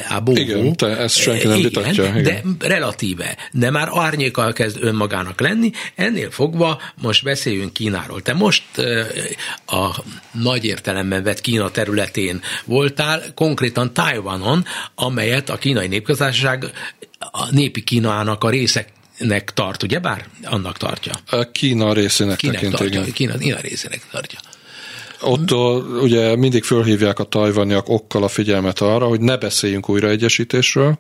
[0.10, 0.40] a bóvó.
[0.40, 2.04] Igen, te ezt senki nem vitatja.
[2.04, 8.22] Igen, de relatíve, de már árnyékkal kezd önmagának lenni, ennél fogva most beszéljünk Kínáról.
[8.22, 8.64] Te most
[9.66, 14.66] a nagy értelemben vett Kína területén voltál, konkrétan Tajvanon,
[14.96, 16.72] amelyet a kínai népköztársaság
[17.20, 21.14] a népi Kínának a részek nek tart, ugye bár annak tartja.
[21.30, 24.40] A Kína részének tekint, tartja, Kína, Kína részének tartja.
[25.22, 25.52] Ott
[26.02, 31.00] ugye mindig fölhívják a tajvaniak okkal a figyelmet arra, hogy ne beszéljünk újraegyesítésről,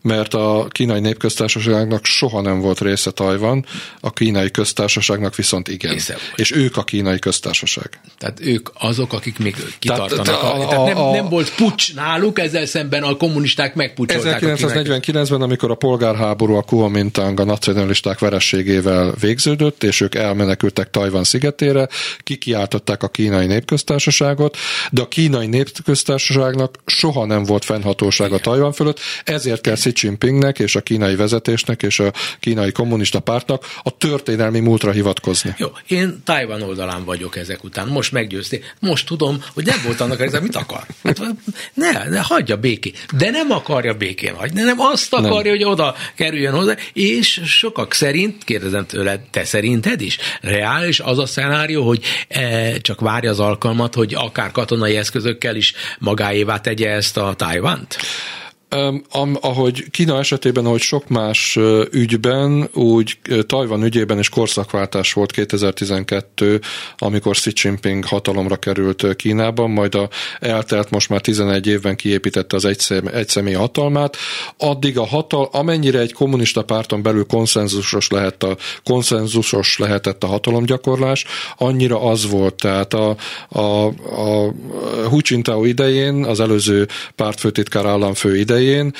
[0.00, 3.66] mert a kínai népköztársaságnak soha nem volt része Tajvan,
[4.00, 5.98] a kínai köztársaságnak viszont igen.
[6.34, 8.00] És ők a kínai köztársaság.
[8.18, 10.24] Tehát ők azok, akik még kitartanak.
[10.24, 14.40] Tehát, a, a, tehát nem, a, nem volt pucs náluk, ezzel szemben a kommunisták megpucsolták
[14.42, 21.88] 1949-ben, amikor a polgárháború a Kuomintang a nacionalisták verességével végződött, és ők elmenekültek Tajvan szigetére,
[22.18, 24.56] kikiáltották a kínai népköztársaságot,
[24.90, 30.58] de a kínai népköztársaságnak soha nem volt fennhatósága Tajvan fölött, ez ezért kell Xi Jinpingnek
[30.58, 35.54] és a kínai vezetésnek és a kínai kommunista pártnak a történelmi múltra hivatkozni.
[35.58, 37.88] Jó, én Tajvan oldalán vagyok ezek után.
[37.88, 38.64] Most meggyőzté.
[38.80, 40.82] Most tudom, hogy nem volt annak ez mit akar.
[41.04, 41.20] Hát,
[41.74, 42.92] ne, ne, hagyja békén.
[43.16, 45.60] De nem akarja békén hagyni, nem azt akarja, nem.
[45.60, 51.26] hogy oda kerüljön hozzá, és sokak szerint, kérdezem tőle, te szerinted is, reális az a
[51.26, 57.16] szenárió, hogy e, csak várja az alkalmat, hogy akár katonai eszközökkel is magáévá tegye ezt
[57.16, 57.96] a Tajvant?
[58.76, 61.58] Um, ahogy Kína esetében, ahogy sok más
[61.90, 66.60] ügyben, úgy Tajvan ügyében is korszakváltás volt 2012,
[66.98, 70.08] amikor Xi Jinping hatalomra került Kínában, majd a
[70.40, 74.16] eltelt most már 11 évben kiépítette az egy személy hatalmát.
[74.56, 81.24] Addig a hatal, amennyire egy kommunista párton belül konszenzusos lehet a, konszenzusos lehetett a hatalomgyakorlás,
[81.56, 82.54] annyira az volt.
[82.54, 83.16] Tehát a,
[83.48, 84.52] a, a
[85.08, 88.92] Hu Jintao idején, az előző pártfőtitkár államfő idején, idején.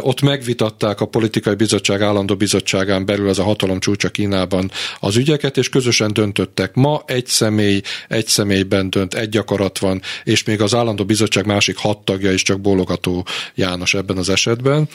[0.00, 5.56] Ott megvitatták a politikai bizottság állandó bizottságán belül az a hatalom csúcsa Kínában az ügyeket,
[5.56, 6.74] és közösen döntöttek.
[6.74, 11.76] Ma egy személy, egy személyben dönt, egy akarat van, és még az állandó bizottság másik
[11.76, 14.88] hat tagja is csak bólogató János ebben az esetben.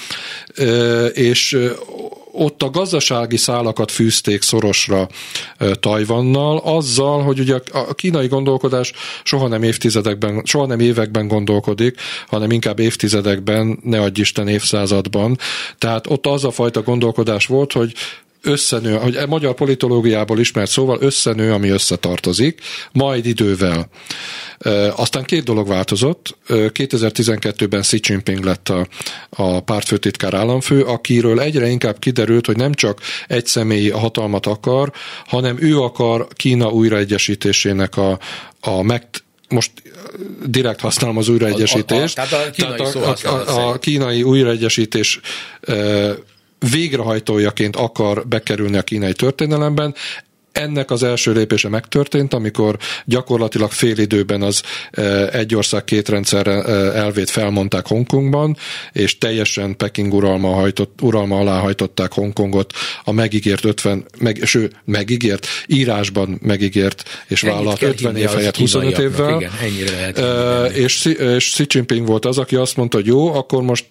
[1.14, 1.58] És
[2.32, 5.08] ott a gazdasági szálakat fűzték szorosra
[5.80, 12.52] Tajvannal, azzal, hogy ugye a kínai gondolkodás soha nem évtizedekben, soha nem években gondolkodik, hanem
[12.52, 15.38] inkább évtizedekben, ne adj Isten évszázadban.
[15.78, 17.94] Tehát ott az a fajta gondolkodás volt, hogy
[18.42, 22.62] összenő, hogy a e magyar politológiából ismert szóval összenő, ami összetartozik,
[22.92, 23.90] majd idővel.
[24.96, 26.38] Aztán két dolog változott.
[26.48, 28.88] 2012-ben Xi Jinping lett a,
[29.30, 34.92] a pártfőtitkár államfő, akiről egyre inkább kiderült, hogy nem csak egy személyi hatalmat akar,
[35.26, 38.20] hanem ő akar Kína újraegyesítésének a,
[38.60, 39.08] a meg,
[39.50, 39.72] most
[40.46, 42.18] direkt használom az újraegyesítést.
[42.18, 45.20] A, a, a, tehát a kínai, tehát a, a, a, a kínai újraegyesítés
[46.72, 49.96] végrehajtójaként akar bekerülni a kínai történelemben.
[50.60, 56.48] Ennek az első lépése megtörtént, amikor gyakorlatilag fél időben az e, egy ország két rendszer
[56.48, 56.52] e,
[56.96, 58.58] elvét felmondták Hongkongban,
[58.92, 65.48] és teljesen Peking uralma, hajtott, uralma alá hajtották Hongkongot a megígért 50, meg, ső, megígért,
[65.68, 69.36] írásban megígért, és vállalt 50 év helyett 25 évvel.
[69.36, 70.18] Igen, ennyire lehet.
[70.18, 73.88] E, és, és Xi Jinping volt az, aki azt mondta, hogy jó, akkor most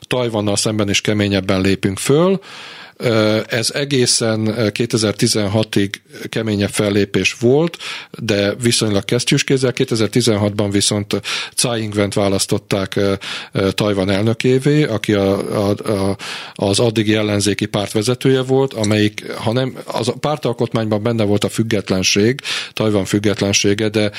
[0.00, 2.40] Tajvannal szemben is keményebben lépünk föl,
[3.48, 5.90] ez egészen 2016-ig
[6.28, 7.76] keményebb fellépés volt,
[8.18, 9.72] de viszonylag kesztyűskézzel.
[9.76, 11.20] 2016-ban viszont
[11.50, 13.00] Tsai Ing-went választották
[13.70, 16.16] Tajvan elnökévé, aki a, a, a,
[16.54, 21.48] az addigi ellenzéki párt vezetője volt, amelyik, ha nem, az a pártalkotmányban benne volt a
[21.48, 22.40] függetlenség,
[22.72, 24.10] Tajvan függetlensége, de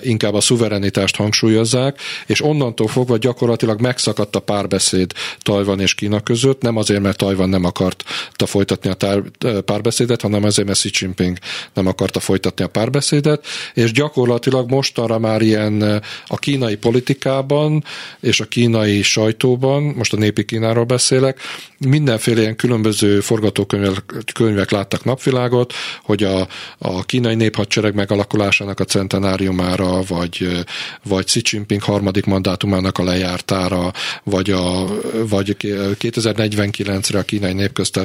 [0.00, 6.62] inkább a szuverenitást hangsúlyozzák, és onnantól fogva gyakorlatilag megszakadt a párbeszéd Tajvan és Kína között,
[6.62, 8.04] nem azért, mert Tajvan nem akart
[8.36, 9.22] folytatni a tár,
[9.64, 11.38] párbeszédet, hanem ezért, mert Jinping
[11.74, 17.84] nem akarta folytatni a párbeszédet, és gyakorlatilag mostanra már ilyen a kínai politikában
[18.20, 21.40] és a kínai sajtóban, most a népi Kínáról beszélek,
[21.78, 26.48] mindenféle ilyen különböző forgatókönyvek láttak napvilágot, hogy a,
[26.78, 30.64] a kínai néphadsereg megalakulásának a centenáriumára, vagy,
[31.04, 33.92] vagy Xi Jinping harmadik mandátumának a lejártára,
[34.24, 34.86] vagy, a,
[35.28, 37.99] vagy 2049-re a kínai népköztársaság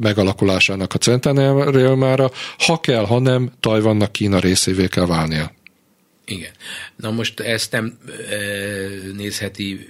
[0.00, 5.52] megalakulásának a centenáriumára, ha kell, ha nem, Tajvannak Kína részévé kell válnia.
[6.26, 6.50] Igen.
[6.96, 7.98] Na most ezt nem
[8.30, 8.36] e,
[9.16, 9.88] nézheti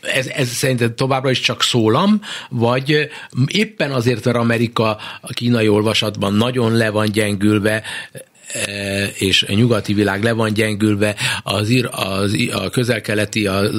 [0.00, 3.08] ez, ez szerintem továbbra is csak szólam, vagy
[3.46, 7.82] éppen azért, mert Amerika a kínai olvasatban nagyon le van gyengülve,
[9.18, 13.70] és a nyugati világ le van gyengülve, az, az, a közel-keleti, a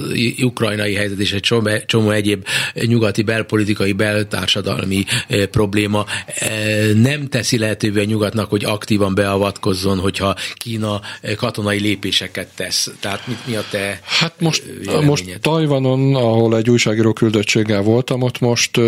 [0.42, 6.50] ukrajnai helyzet és egy csomó, csomó egyéb nyugati belpolitikai, beltársadalmi e, probléma e,
[6.94, 11.02] nem teszi lehetővé a nyugatnak, hogy aktívan beavatkozzon, hogyha Kína
[11.36, 12.92] katonai lépéseket tesz.
[13.00, 14.64] Tehát mit mi a te Hát most,
[15.06, 18.80] most Tajvanon, ahol egy újságíró küldöttséggel voltam, ott most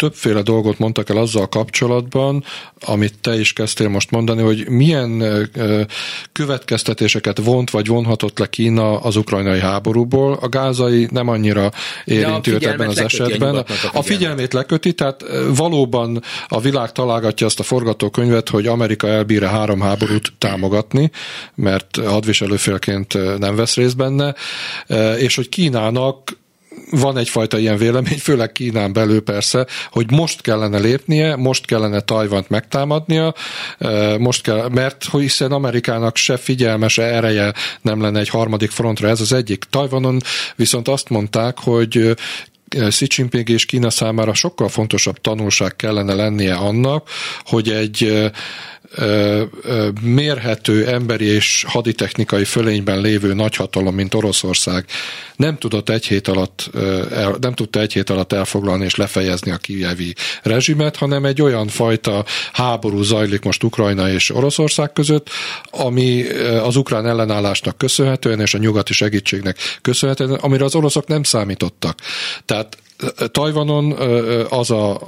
[0.00, 2.44] többféle dolgot mondtak el azzal kapcsolatban,
[2.80, 5.24] amit te is kezdtél most mondani, hogy milyen
[6.32, 10.38] következtetéseket vont vagy vonhatott le Kína az ukrajnai háborúból.
[10.40, 11.70] A gázai nem annyira
[12.04, 13.54] érinti őt ebben az esetben.
[13.56, 15.24] A, a figyelmét leköti, tehát
[15.56, 21.10] valóban a világ találgatja azt a forgatókönyvet, hogy Amerika elbír három háborút támogatni,
[21.54, 24.34] mert hadviselőfélként nem vesz részt benne,
[25.16, 26.38] és hogy Kínának
[26.90, 32.48] van egyfajta ilyen vélemény, főleg Kínán belül persze, hogy most kellene lépnie, most kellene Tajvant
[32.48, 33.34] megtámadnia,
[34.18, 39.20] most kell, mert hiszen Amerikának se figyelme, se ereje nem lenne egy harmadik frontra, ez
[39.20, 39.64] az egyik.
[39.70, 40.20] Tajvanon
[40.56, 42.16] viszont azt mondták, hogy
[42.88, 47.08] Xi Jinping és Kína számára sokkal fontosabb tanulság kellene lennie annak,
[47.44, 48.30] hogy egy
[50.00, 54.84] mérhető emberi és haditechnikai fölényben lévő nagyhatalom, mint Oroszország
[55.36, 56.70] nem tudott egy hét alatt,
[57.40, 62.24] nem tudta egy hét alatt elfoglalni és lefejezni a kijevi rezsimet, hanem egy olyan fajta
[62.52, 65.28] háború zajlik most Ukrajna és Oroszország között,
[65.70, 66.24] ami
[66.62, 71.98] az ukrán ellenállásnak köszönhetően és a nyugati segítségnek köszönhetően, amire az oroszok nem számítottak.
[72.44, 72.59] Tehát
[73.30, 73.92] Tajvanon
[74.48, 75.00] az a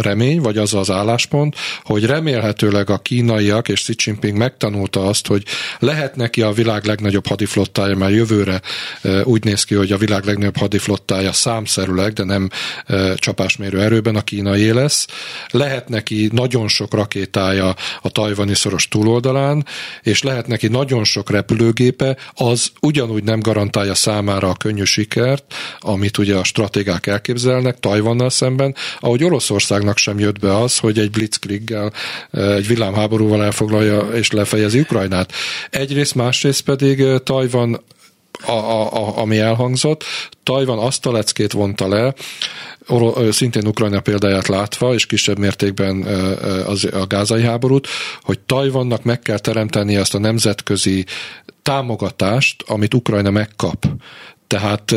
[0.00, 5.42] remény, vagy az az álláspont, hogy remélhetőleg a kínaiak és Xi Jinping megtanulta azt, hogy
[5.78, 8.60] lehet neki a világ legnagyobb hadiflottája, mert jövőre
[9.24, 12.48] úgy néz ki, hogy a világ legnagyobb hadiflottája számszerűleg, de nem
[13.16, 15.06] csapásmérő erőben a kínai lesz.
[15.50, 19.66] Lehet neki nagyon sok rakétája a tajvani szoros túloldalán,
[20.02, 26.18] és lehet neki nagyon sok repülőgépe, az ugyanúgy nem garantálja számára a könnyű sikert, amit
[26.18, 31.10] ugye a stratégák el elképzelnek Tajvannal szemben, ahogy Oroszországnak sem jött be az, hogy egy
[31.10, 31.92] blitzkrieggel,
[32.30, 35.32] eh, egy villámháborúval elfoglalja és lefejezi Ukrajnát.
[35.70, 37.80] Egyrészt, másrészt pedig eh, Tajvan
[38.46, 40.04] a, a, a, ami elhangzott,
[40.42, 42.14] Tajvan azt a leckét vonta le,
[43.30, 46.02] szintén Ukrajna példáját látva, és kisebb mértékben
[46.66, 47.88] az, a gázai háborút,
[48.22, 51.04] hogy Tajvannak meg kell teremteni ezt a nemzetközi
[51.62, 53.86] támogatást, amit Ukrajna megkap.
[54.46, 54.94] Tehát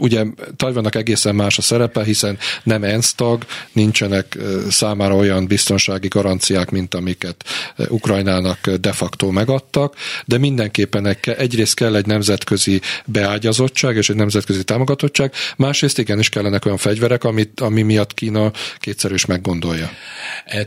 [0.00, 0.24] ugye
[0.56, 4.38] Tajvannak egészen más a szerepe, hiszen nem ENSZ tag, nincsenek
[4.70, 7.44] számára olyan biztonsági garanciák, mint amiket
[7.88, 15.32] Ukrajnának de facto megadtak, de mindenképpen egyrészt kell egy nemzetközi beágyazottság és egy nemzetközi támogatottság,
[15.56, 19.90] másrészt igenis kellenek olyan fegyverek, amit, ami miatt Kína kétszer is meggondolja.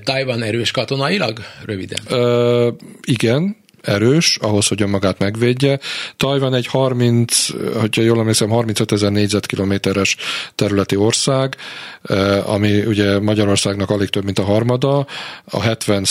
[0.03, 1.39] Tajvan erős katonailag?
[1.65, 1.99] Röviden.
[2.07, 2.69] Ö,
[3.01, 5.79] igen, erős, ahhoz, hogy magát megvédje.
[6.17, 7.47] Tajvan egy 30,
[7.79, 10.15] hogyha jól emlékszem, 35 ezer négyzetkilométeres
[10.55, 11.55] területi ország,
[12.03, 15.07] eh, ami ugye Magyarországnak alig több, mint a harmada,
[15.45, 16.05] a 70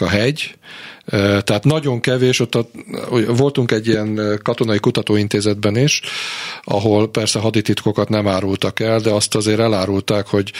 [0.00, 0.56] a hegy,
[1.10, 2.68] tehát nagyon kevés, ott a,
[3.26, 6.00] voltunk egy ilyen katonai kutatóintézetben is,
[6.62, 10.52] ahol persze hadititkokat nem árultak el, de azt azért elárulták, hogy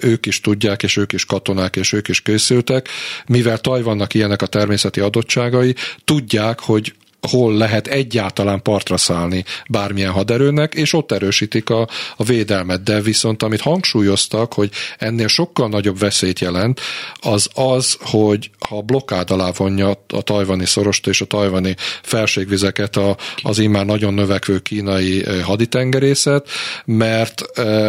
[0.00, 2.88] ők is tudják, és ők is katonák, és ők is készültek,
[3.26, 6.94] mivel Tajvannak ilyenek a természeti adottságai, tudják, hogy
[7.26, 12.82] hol lehet egyáltalán partra szállni bármilyen haderőnek, és ott erősítik a, a védelmet.
[12.82, 16.80] De viszont amit hangsúlyoztak, hogy ennél sokkal nagyobb veszélyt jelent,
[17.14, 23.16] az az, hogy ha blokkád alá vonja a tajvani szorost és a tajvani felségvizeket a,
[23.42, 26.48] az immár nagyon növekvő kínai haditengerészet,
[26.84, 27.40] mert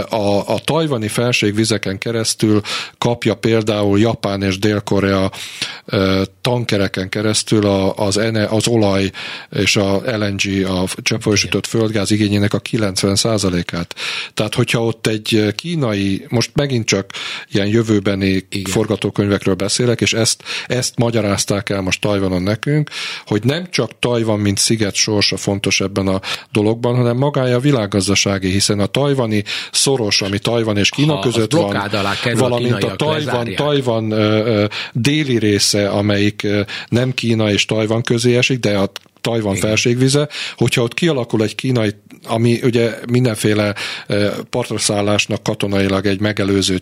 [0.10, 2.62] a, a tajvani felségvizeken keresztül
[2.98, 5.32] kapja például Japán és Dél-Korea
[6.42, 7.66] tankereken keresztül
[7.96, 8.20] az,
[8.50, 9.12] az olaj
[9.49, 13.95] és a LNG, a cseppfolyósított földgáz igényének a 90%-át.
[14.34, 17.11] Tehát, hogyha ott egy kínai, most megint csak
[17.51, 18.71] ilyen jövőbeni Igen.
[18.71, 22.89] forgatókönyvekről beszélek, és ezt, ezt magyarázták el most Tajvanon nekünk,
[23.25, 26.21] hogy nem csak Tajvan, mint sziget sorsa fontos ebben a
[26.51, 31.51] dologban, hanem magája a világgazdasági, hiszen a tajvani szoros, ami Tajvan és Kína ha között
[31.51, 37.51] van, alá valamint a, a Tajvan, Tajvan ö, ö, déli része, amelyik ö, nem Kína
[37.51, 38.91] és Tajvan közé esik, de a
[39.28, 39.67] Tajvan Igen.
[39.67, 43.75] felségvize, hogyha ott kialakul egy kínai, ami ugye mindenféle
[44.49, 46.80] partraszállásnak katonailag egy megelőző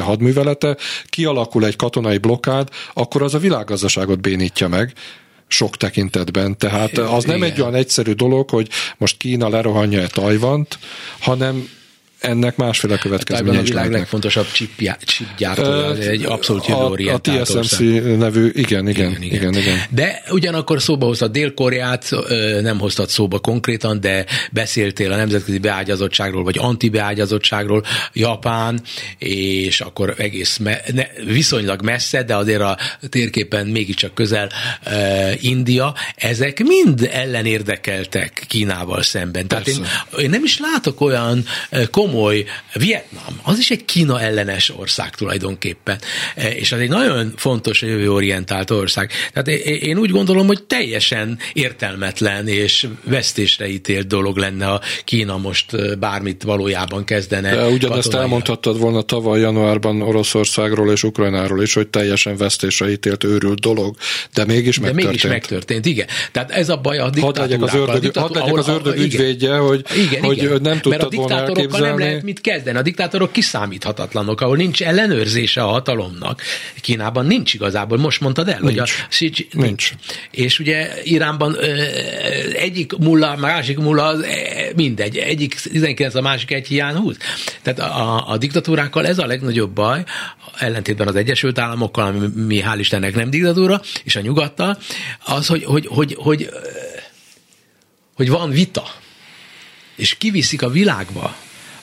[0.00, 4.92] hadművelete, kialakul egy katonai blokkád, akkor az a világgazdaságot bénítja meg
[5.46, 6.58] sok tekintetben.
[6.58, 8.68] Tehát az nem egy olyan egyszerű dolog, hogy
[8.98, 10.78] most Kína lerohanja-e Tajvant,
[11.18, 11.68] hanem
[12.24, 14.46] ennek másféle következménye is a világ legfontosabb
[15.04, 18.16] chipgyártó, egy abszolút jövőorientált A TSMC ország.
[18.18, 19.78] nevű, igen, igen, igen, igen, igen, igen.
[19.90, 22.10] De ugyanakkor szóba hoztad Dél-Koreát,
[22.62, 28.80] nem hoztad szóba konkrétan, de beszéltél a nemzetközi beágyazottságról, vagy antibeágyazottságról, Japán,
[29.18, 34.50] és akkor egész me- ne, viszonylag messze, de azért a térképen mégiscsak közel
[34.86, 39.46] uh, India, ezek mind ellenérdekeltek Kínával szemben.
[39.46, 39.72] Persze.
[39.72, 41.44] Tehát én, én nem is látok olyan
[41.90, 45.98] komoly komoly, Vietnám, az is egy Kína ellenes ország tulajdonképpen,
[46.34, 49.10] e, és az egy nagyon fontos jövőorientált ország.
[49.32, 55.72] Tehát én úgy gondolom, hogy teljesen értelmetlen és vesztésre ítélt dolog lenne, ha Kína most
[55.72, 57.54] e, bármit valójában kezdene.
[57.54, 58.20] De ugyanezt katonai.
[58.20, 63.96] elmondhattad volna tavaly januárban Oroszországról és Ukrajnáról is, hogy teljesen vesztésre ítélt őrült dolog,
[64.34, 65.06] de mégis de megtörtént.
[65.06, 66.06] mégis megtörtént, igen.
[66.32, 67.32] Tehát ez a baj a diktatúrákkal.
[67.32, 70.60] Hadd legyek az ördög, hadd legyek az ördög ügyvédje, hogy, igen, hogy igen.
[70.62, 72.78] nem tudtad volna elképzelni, lehet mit kezdeni.
[72.78, 76.42] A diktátorok kiszámíthatatlanok, ahol nincs ellenőrzése a hatalomnak.
[76.80, 78.70] Kínában nincs igazából, most mondtad el, nincs.
[78.70, 79.92] hogy a Xi, nincs.
[80.30, 81.56] És ugye Iránban
[82.52, 84.16] egyik mulla, másik mulla,
[84.76, 87.16] mindegy, egyik 19, a másik egy hiány húz.
[87.62, 90.04] Tehát a, a diktatúrákkal ez a legnagyobb baj,
[90.58, 94.78] ellentétben az Egyesült Államokkal, ami mi hál' Istennek nem diktatúra, és a nyugattal,
[95.24, 96.48] az, hogy, hogy, hogy, hogy,
[98.14, 98.84] hogy van vita,
[99.96, 101.36] és kiviszik a világba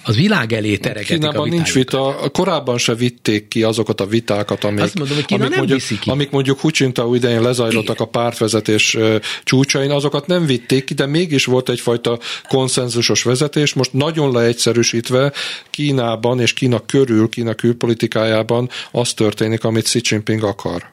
[0.03, 4.63] az világ elé teregetik Kínában a nincs vita, korábban se vitték ki azokat a vitákat,
[4.63, 6.09] amik, Azt mondom, hogy Kína amik, nem mondjuk, ki.
[6.09, 8.97] amik mondjuk Hucsintau idején lezajlottak a pártvezetés
[9.43, 13.73] csúcsain, azokat nem vitték ki, de mégis volt egyfajta konszenzusos vezetés.
[13.73, 15.31] Most nagyon leegyszerűsítve
[15.69, 20.89] Kínában és Kína körül, Kína külpolitikájában az történik, amit Xi Jinping akar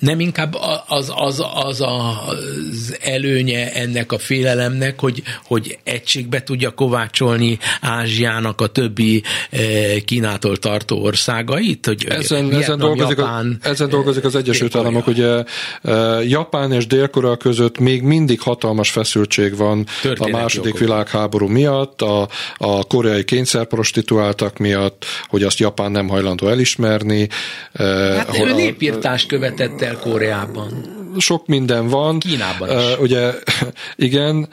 [0.00, 7.58] nem inkább az, az, az az előnye ennek a félelemnek, hogy, hogy egységbe tudja kovácsolni
[7.80, 9.60] Ázsiának a többi eh,
[10.04, 11.86] Kínától tartó országait?
[11.86, 15.44] Hogy ezen, Vietnam, ezen, dolgozik, Japán, a, ezen dolgozik az Egyesült Államok, ugye
[15.82, 20.88] eh, Japán és Dél-Korea között még mindig hatalmas feszültség van Történet a második jogok.
[20.88, 27.28] világháború miatt, a, a koreai kényszerprostituáltak miatt, hogy azt Japán nem hajlandó elismerni.
[27.72, 30.98] Eh, hát ő népírtást követett Dél-Koreában.
[31.18, 32.18] Sok minden van.
[32.18, 32.74] Kínában is.
[32.74, 33.32] Uh, ugye,
[33.96, 34.48] igen,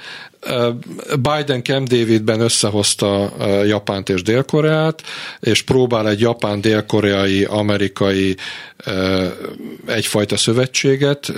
[1.15, 3.33] Biden Camp Davidben összehozta
[3.65, 5.03] Japánt és Dél-Koreát,
[5.39, 8.35] és próbál egy japán-dél-koreai, amerikai
[9.85, 11.31] egyfajta szövetséget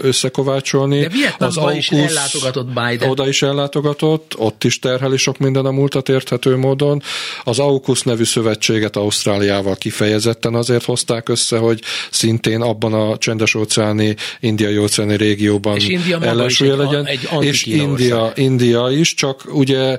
[0.00, 1.00] összekovácsolni.
[1.00, 3.08] De Vietnamban is ellátogatott Biden.
[3.08, 7.02] Oda is ellátogatott, ott is terheli sok minden a múltat érthető módon.
[7.44, 15.16] Az AUKUS nevű szövetséget Ausztráliával kifejezetten azért hozták össze, hogy szintén abban a csendes-óceáni, indiai-óceáni
[15.16, 17.06] régióban és India ellensúlya legyen.
[17.06, 19.98] Egy, egy és India, India is, csak ugye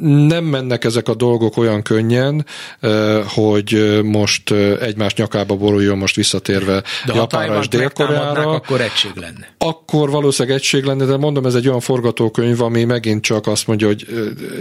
[0.00, 2.46] nem mennek ezek a dolgok olyan könnyen,
[3.26, 8.50] hogy most egymás nyakába boruljon most visszatérve de Japánra és Dél-Koreára.
[8.50, 9.54] akkor egység lenne.
[9.58, 13.86] Akkor valószínűleg egység lenne, de mondom, ez egy olyan forgatókönyv, ami megint csak azt mondja,
[13.86, 14.06] hogy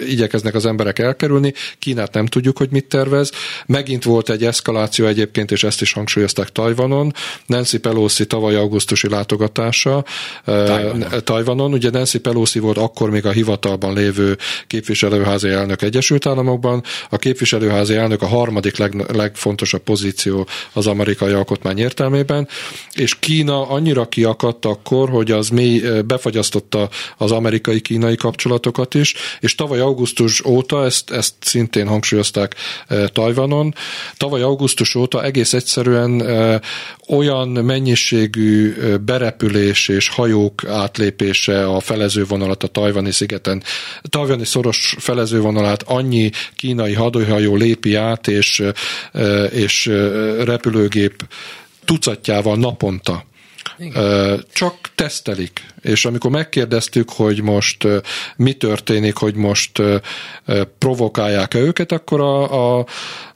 [0.08, 1.54] igyekeznek az emberek elkerülni.
[1.80, 3.32] Kínát nem tudjuk, hogy mit tervez.
[3.66, 7.14] Megint volt egy eszkaláció egyébként, és ezt is hangsúlyozták Tajvanon.
[7.46, 10.04] Nancy Pelosi tavaly augusztusi látogatása
[10.46, 11.06] Tajvanon.
[11.24, 11.74] Tajvanon.
[11.74, 17.18] Ugye Nancy Pelosi volt akkor még a hivatalban lévő képviselő képviselőházi elnök Egyesült Államokban, a
[17.18, 22.48] képviselőházi elnök a harmadik leg, legfontosabb pozíció az amerikai alkotmány értelmében,
[22.94, 29.80] és Kína annyira kiakadt akkor, hogy az mély befagyasztotta az amerikai-kínai kapcsolatokat is, és tavaly
[29.80, 32.56] augusztus óta, ezt, ezt szintén hangsúlyozták
[33.14, 33.74] Tajvanon,
[34.18, 36.22] tavaly augusztus óta egész egyszerűen
[37.08, 38.74] olyan mennyiségű
[39.06, 43.64] berepülés és hajók átlépése a felezővonalat a tajvani szigeten,
[44.02, 48.64] tajvani szoros felezővonalát annyi kínai hadihajó lépi át, és,
[49.50, 49.86] és
[50.44, 51.28] repülőgép
[51.86, 53.26] tucatjával naponta.
[53.78, 54.46] Igen.
[54.54, 55.66] Csak tesztelik.
[55.82, 57.88] És amikor megkérdeztük, hogy most
[58.36, 59.82] mi történik, hogy most
[60.78, 62.86] provokálják-e őket, akkor a, a,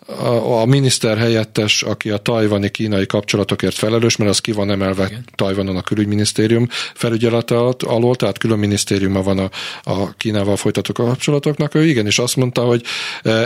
[0.07, 5.05] a, a miniszter helyettes, aki a tajvani kínai kapcsolatokért felelős, mert az ki van emelve
[5.05, 5.25] Igen.
[5.35, 9.49] Tajvanon a külügyminisztérium felügyelete alól, tehát külön minisztériuma van a,
[9.83, 11.75] a Kínával folytatott kapcsolatoknak.
[11.75, 12.83] Ő igenis azt mondta, hogy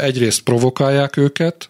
[0.01, 1.69] egyrészt provokálják őket,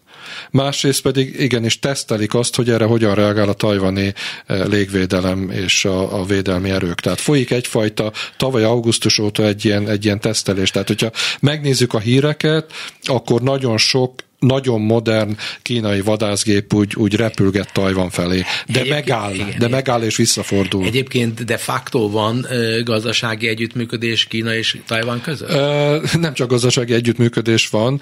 [0.52, 4.14] másrészt pedig igenis tesztelik azt, hogy erre hogyan reagál a tajvani
[4.48, 7.00] légvédelem és a, a védelmi erők.
[7.00, 10.72] Tehát folyik egyfajta tavaly augusztus óta egy ilyen, egy ilyen tesztelés.
[10.72, 12.72] Tehát, hogyha megnézzük a híreket,
[13.04, 19.34] akkor nagyon sok nagyon modern kínai vadászgép úgy, úgy repülget Tajvan felé, de Egyébként, megáll,
[19.34, 20.86] igen, de megáll és visszafordul.
[20.86, 25.50] Egyébként de facto van ö, gazdasági együttműködés Kína és Tajvan között?
[25.50, 28.02] Ö, nem csak gazdasági együttműködés van,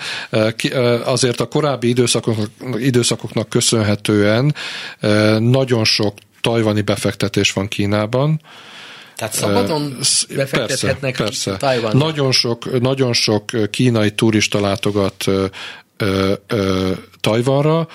[0.55, 4.55] ki, ö, azért a korábbi időszakoknak, időszakoknak köszönhetően
[4.99, 8.41] ö, nagyon sok tajvani befektetés van Kínában,
[9.15, 9.97] tehát szabadon
[10.35, 11.97] befektethetnek persze, persze.
[11.97, 15.25] Nagyon sok, nagyon sok kínai turista látogat
[16.01, 17.87] ö, Tajvanra,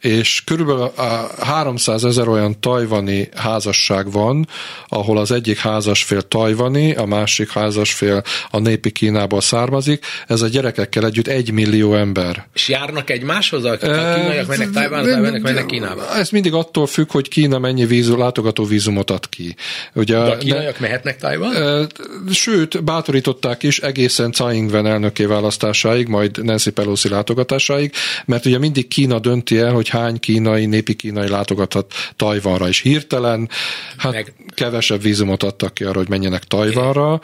[0.00, 0.92] és körülbelül
[1.38, 4.48] 300 ezer olyan tajvani házasság van,
[4.88, 11.04] ahol az egyik házasfél tajvani, a másik házasfél a népi Kínából származik, ez a gyerekekkel
[11.04, 12.46] együtt egy millió ember.
[12.54, 16.16] És járnak egymáshoz, a kínaiak mennek Tajvánra, tajvaniak mennek Kínába?
[16.16, 19.56] Ez mindig attól függ, hogy Kína mennyi vízu, látogató vízumot ad ki.
[19.92, 21.88] Ugye, De a kínaiak ne, mehetnek Tajván?
[22.30, 27.92] Sőt, bátorították is egészen Tsai Ing-wen elnöké választásáig, majd Nancy Pelosi látogatásáig,
[28.24, 33.48] mert ugye mindig Kína dönti el, hogy hány kínai, népi kínai látogathat Tajvanra, és hirtelen
[33.96, 34.34] hát Meg...
[34.54, 37.20] kevesebb vízumot adtak ki arra, hogy menjenek Tajvanra,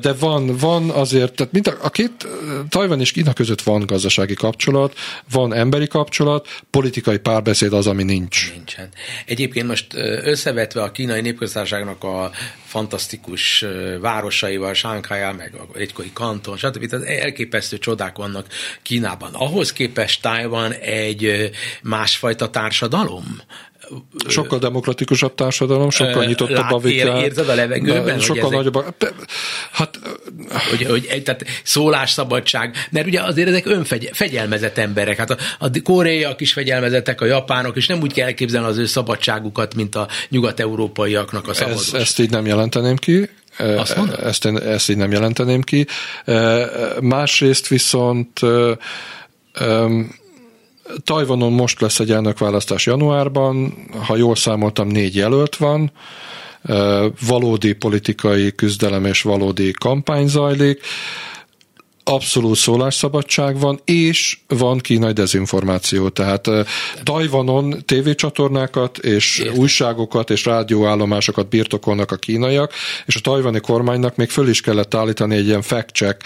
[0.00, 2.28] de van, van azért, tehát mint a, a két
[2.68, 4.94] Tajvan és Kína között van gazdasági kapcsolat,
[5.32, 8.52] van emberi kapcsolat, politikai párbeszéd az, ami nincs.
[8.54, 8.88] Nincsen.
[9.26, 9.86] Egyébként most
[10.22, 12.30] összevetve a kínai népköztársaságnak a
[12.68, 13.64] fantasztikus
[14.00, 16.86] városaival, Sánkhájjal, meg egykori kanton, stb.
[16.86, 18.46] Tehát elképesztő csodák vannak
[18.82, 19.34] Kínában.
[19.34, 21.50] Ahhoz képest Tájvan egy
[21.82, 23.40] másfajta társadalom,
[24.28, 27.22] sokkal demokratikusabb társadalom, sokkal nyitottabb Lát, a vitál.
[27.22, 28.18] Érzed a levegőben?
[28.18, 28.74] Sokkal nagyobb.
[28.74, 28.94] A,
[29.72, 29.98] hát,
[30.70, 35.16] hogy, hogy, tehát szólásszabadság, mert ugye azért ezek önfegyelmezett emberek.
[35.16, 38.86] Hát a, a koreaiak is fegyelmezettek, a japánok, és nem úgy kell elképzelni az ő
[38.86, 41.94] szabadságukat, mint a nyugat-európaiaknak a szabadság.
[41.94, 43.28] Ez, ezt így nem jelenteném ki.
[43.58, 45.86] Azt ezt, én, ezt így nem jelenteném ki.
[47.00, 48.40] Másrészt viszont
[51.04, 53.74] Tajvanon most lesz egy elnökválasztás januárban,
[54.06, 55.92] ha jól számoltam, négy jelölt van,
[57.26, 60.80] valódi politikai küzdelem és valódi kampány zajlik
[62.08, 66.08] abszolút szólásszabadság van, és van kínai dezinformáció.
[66.08, 66.48] Tehát
[67.02, 69.58] Tajvanon tévécsatornákat és Értem.
[69.58, 72.72] újságokat és rádióállomásokat birtokolnak a kínaiak,
[73.06, 76.22] és a tajvani kormánynak még föl is kellett állítani egy ilyen fact-check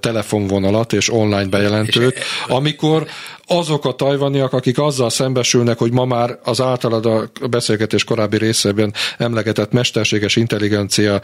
[0.00, 2.18] telefonvonalat és online bejelentőt,
[2.48, 3.06] amikor
[3.46, 8.94] azok a tajvaniak, akik azzal szembesülnek, hogy ma már az általad a beszélgetés korábbi részében
[9.18, 11.20] emlegetett mesterséges intelligencia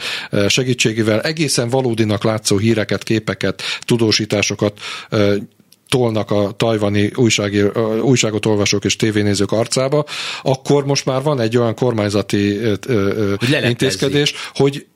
[0.49, 4.79] segítségével egészen valódinak látszó híreket, képeket, tudósításokat
[5.89, 7.63] tolnak a tajvani újsági,
[8.03, 10.05] újságot olvasók és tévénézők arcába,
[10.43, 12.59] akkor most már van egy olyan kormányzati
[13.39, 14.87] hogy intézkedés, hogy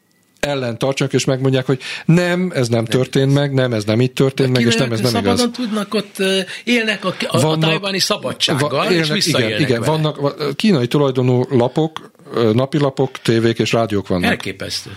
[0.47, 4.53] ellen tartsanak, és megmondják, hogy nem, ez nem, történt meg, nem, ez nem így történt
[4.53, 5.51] meg, és nem, ez nem szabadon igaz.
[5.57, 6.17] tudnak ott,
[6.65, 11.45] élnek a, a, vannak, a tajvani szabadsággal, va, élnek, és igen, igen, vannak kínai tulajdonú
[11.51, 12.11] lapok,
[12.53, 14.31] napilapok, tévék és rádiók vannak.
[14.31, 14.91] Elképesztő.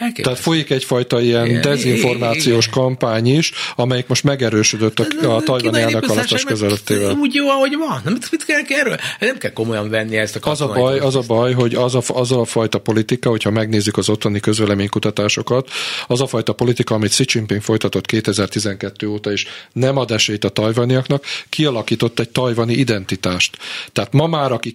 [0.00, 0.22] Elképesztő.
[0.22, 2.78] Tehát folyik egyfajta ilyen igen, dezinformációs igen.
[2.78, 7.14] kampány is, amelyik most megerősödött a, a tajvani elnökválasztás közöttével.
[7.14, 8.00] Úgy jó, ahogy van.
[8.04, 8.96] Nem, mit kell erről?
[9.20, 12.02] Nem kell komolyan venni ezt a az a baj, az a baj, hogy az a,
[12.06, 15.68] az a fajta politika, hogyha megnézzük az ottani közvéleménykutatásokat,
[16.06, 20.48] az a fajta politika, amit Xi Jinping folytatott 2012 óta is, nem ad esélyt a
[20.48, 23.56] tajvaniaknak, kialakított egy tajvani identitást.
[23.92, 24.72] Tehát ma már, aki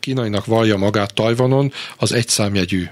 [0.00, 2.88] kínainak vallja magát Tajvanon, az egy számjegyű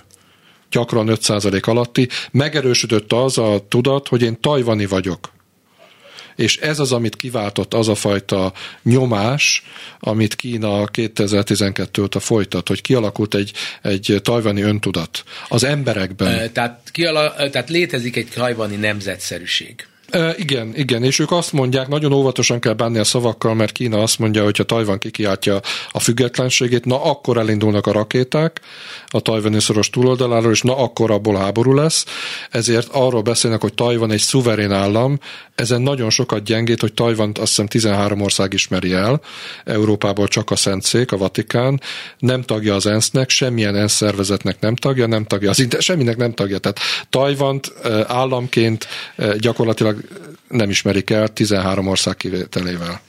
[0.71, 5.37] gyakran 5% alatti, megerősödött az a tudat, hogy én tajvani vagyok.
[6.37, 8.53] És ez az, amit kiváltott az a fajta
[8.83, 9.63] nyomás,
[9.99, 13.53] amit Kína 2012 óta folytat, hogy kialakult egy,
[13.83, 16.53] egy tajvani öntudat az emberekben.
[16.53, 19.87] Tehát, kiala, tehát létezik egy tajvani nemzetszerűség.
[20.09, 24.03] E, igen, igen, és ők azt mondják, nagyon óvatosan kell bánni a szavakkal, mert Kína
[24.03, 28.61] azt mondja, hogy ha Tajvan kikiáltja a függetlenségét, na akkor elindulnak a rakéták
[29.07, 32.05] a tajvani szoros túloldaláról, és na akkor abból háború lesz.
[32.51, 35.19] Ezért arról beszélnek, hogy Tajvan egy szuverén állam,
[35.55, 39.21] ezen nagyon sokat gyengít, hogy Tajvant azt hiszem 13 ország ismeri el,
[39.65, 41.81] Európából csak a Szentszék, a Vatikán,
[42.19, 46.59] nem tagja az ENSZ-nek, semmilyen ENSZ szervezetnek nem tagja, nem tagja az semminek nem tagja.
[46.59, 46.79] Tehát
[47.11, 47.73] Tajvant
[48.07, 48.87] államként
[49.39, 49.98] gyakorlatilag
[50.49, 53.01] nem ismerik el 13 ország kivételével.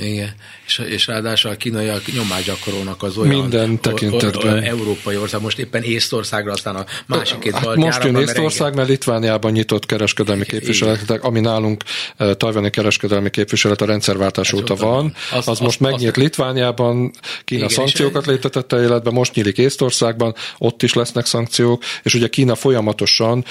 [0.00, 0.34] Igen,
[0.66, 4.58] és, és ráadásul a kínaiak nyomást gyakorolnak az olyan Minden tekintetben.
[4.58, 8.74] O, o, európai ország, most éppen Észtországra, aztán a másik két hát Most jön Észtország,
[8.74, 11.82] mert Litvániában nyitott kereskedelmi képviseletek, ami nálunk
[12.18, 15.14] uh, tajvani kereskedelmi képviselet a rendszerváltás Ez óta van.
[15.30, 17.10] Az, az, az most megnyílt az, Litvániában,
[17.44, 22.54] Kína igen, szankciókat léptetette életbe, most nyílik Észtországban, ott is lesznek szankciók, és ugye Kína
[22.54, 23.44] folyamatosan,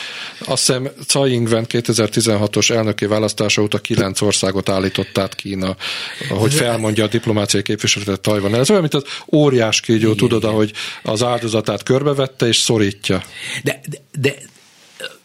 [0.45, 5.75] azt hiszem Tsai Ing-wen 2016-os elnöki választása óta kilenc országot állított át Kína
[6.37, 8.55] hogy felmondja a diplomáciai képviseletet Tajvan.
[8.55, 10.53] Ez olyan, mint az óriás kígyó, igen, tudod, igen.
[10.53, 10.73] ahogy
[11.03, 13.23] az áldozatát körbevette és szorítja.
[13.63, 14.35] De, de, de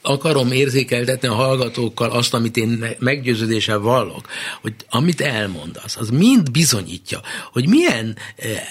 [0.02, 4.28] akarom érzékeltetni a hallgatókkal azt, amit én meggyőződéssel vallok,
[4.60, 7.20] hogy amit elmondasz, az mind bizonyítja,
[7.52, 8.62] hogy milyen eh,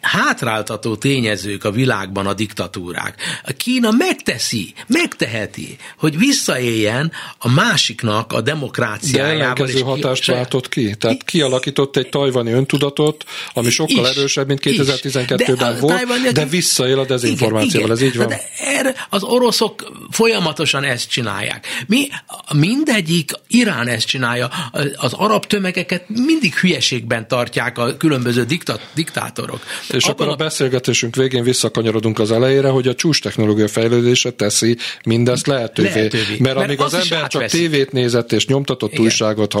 [0.00, 3.14] hátráltató tényezők a világban a diktatúrák.
[3.44, 9.36] A Kína megteszi, megteheti, hogy visszaéljen a másiknak a demokráciájával.
[9.36, 10.94] De ellenkező hatást ki, váltott ki.
[10.94, 16.46] Tehát kialakított egy tajvani öntudatot, ami sokkal is, erősebb, mint 2012-ben de volt, tajvani, de
[16.46, 17.90] visszaél a dezinformációval.
[17.90, 18.28] Ez így van.
[18.28, 21.66] De erre az oroszok folyamatosan ezt csinálják.
[21.86, 22.08] Mi,
[22.54, 24.50] mindegyik Irán ezt csinálja.
[24.96, 31.16] Az arab tömegeket mindig hülyeségben tartják a különböző diktat, diktátorok És Abban akkor a beszélgetésünk
[31.16, 35.88] végén visszakanyarodunk az elejére, hogy a csúcs technológia fejlődése teszi mindezt lehetővé.
[35.88, 36.36] lehetővé.
[36.38, 39.04] Mert, mert amíg az, az ember csak tévét nézett és nyomtatott Igen.
[39.04, 39.54] újságot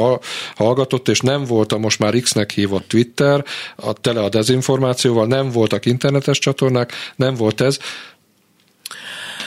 [0.54, 3.44] hallgatott, és nem volt a most már X-nek hívott Twitter,
[3.76, 7.78] a tele a dezinformációval, nem voltak internetes csatornák, nem volt ez,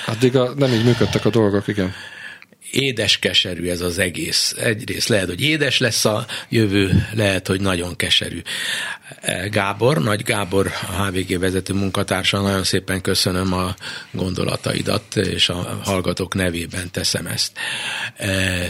[0.05, 1.93] Addig a, nem így működtek a dolgok, igen
[2.71, 4.55] édes-keserű ez az egész.
[4.59, 8.41] Egyrészt lehet, hogy édes lesz a jövő, lehet, hogy nagyon keserű.
[9.49, 13.75] Gábor, Nagy Gábor, a HVG vezető munkatársa, nagyon szépen köszönöm a
[14.11, 17.51] gondolataidat, és a hallgatók nevében teszem ezt.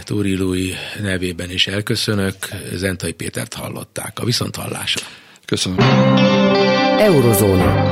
[0.03, 2.35] Túri Lui nevében is elköszönök,
[2.73, 4.19] Zentai Pétert hallották.
[4.19, 5.05] A viszonthallásra.
[5.45, 5.79] Köszönöm.
[6.99, 7.91] Eurozóna.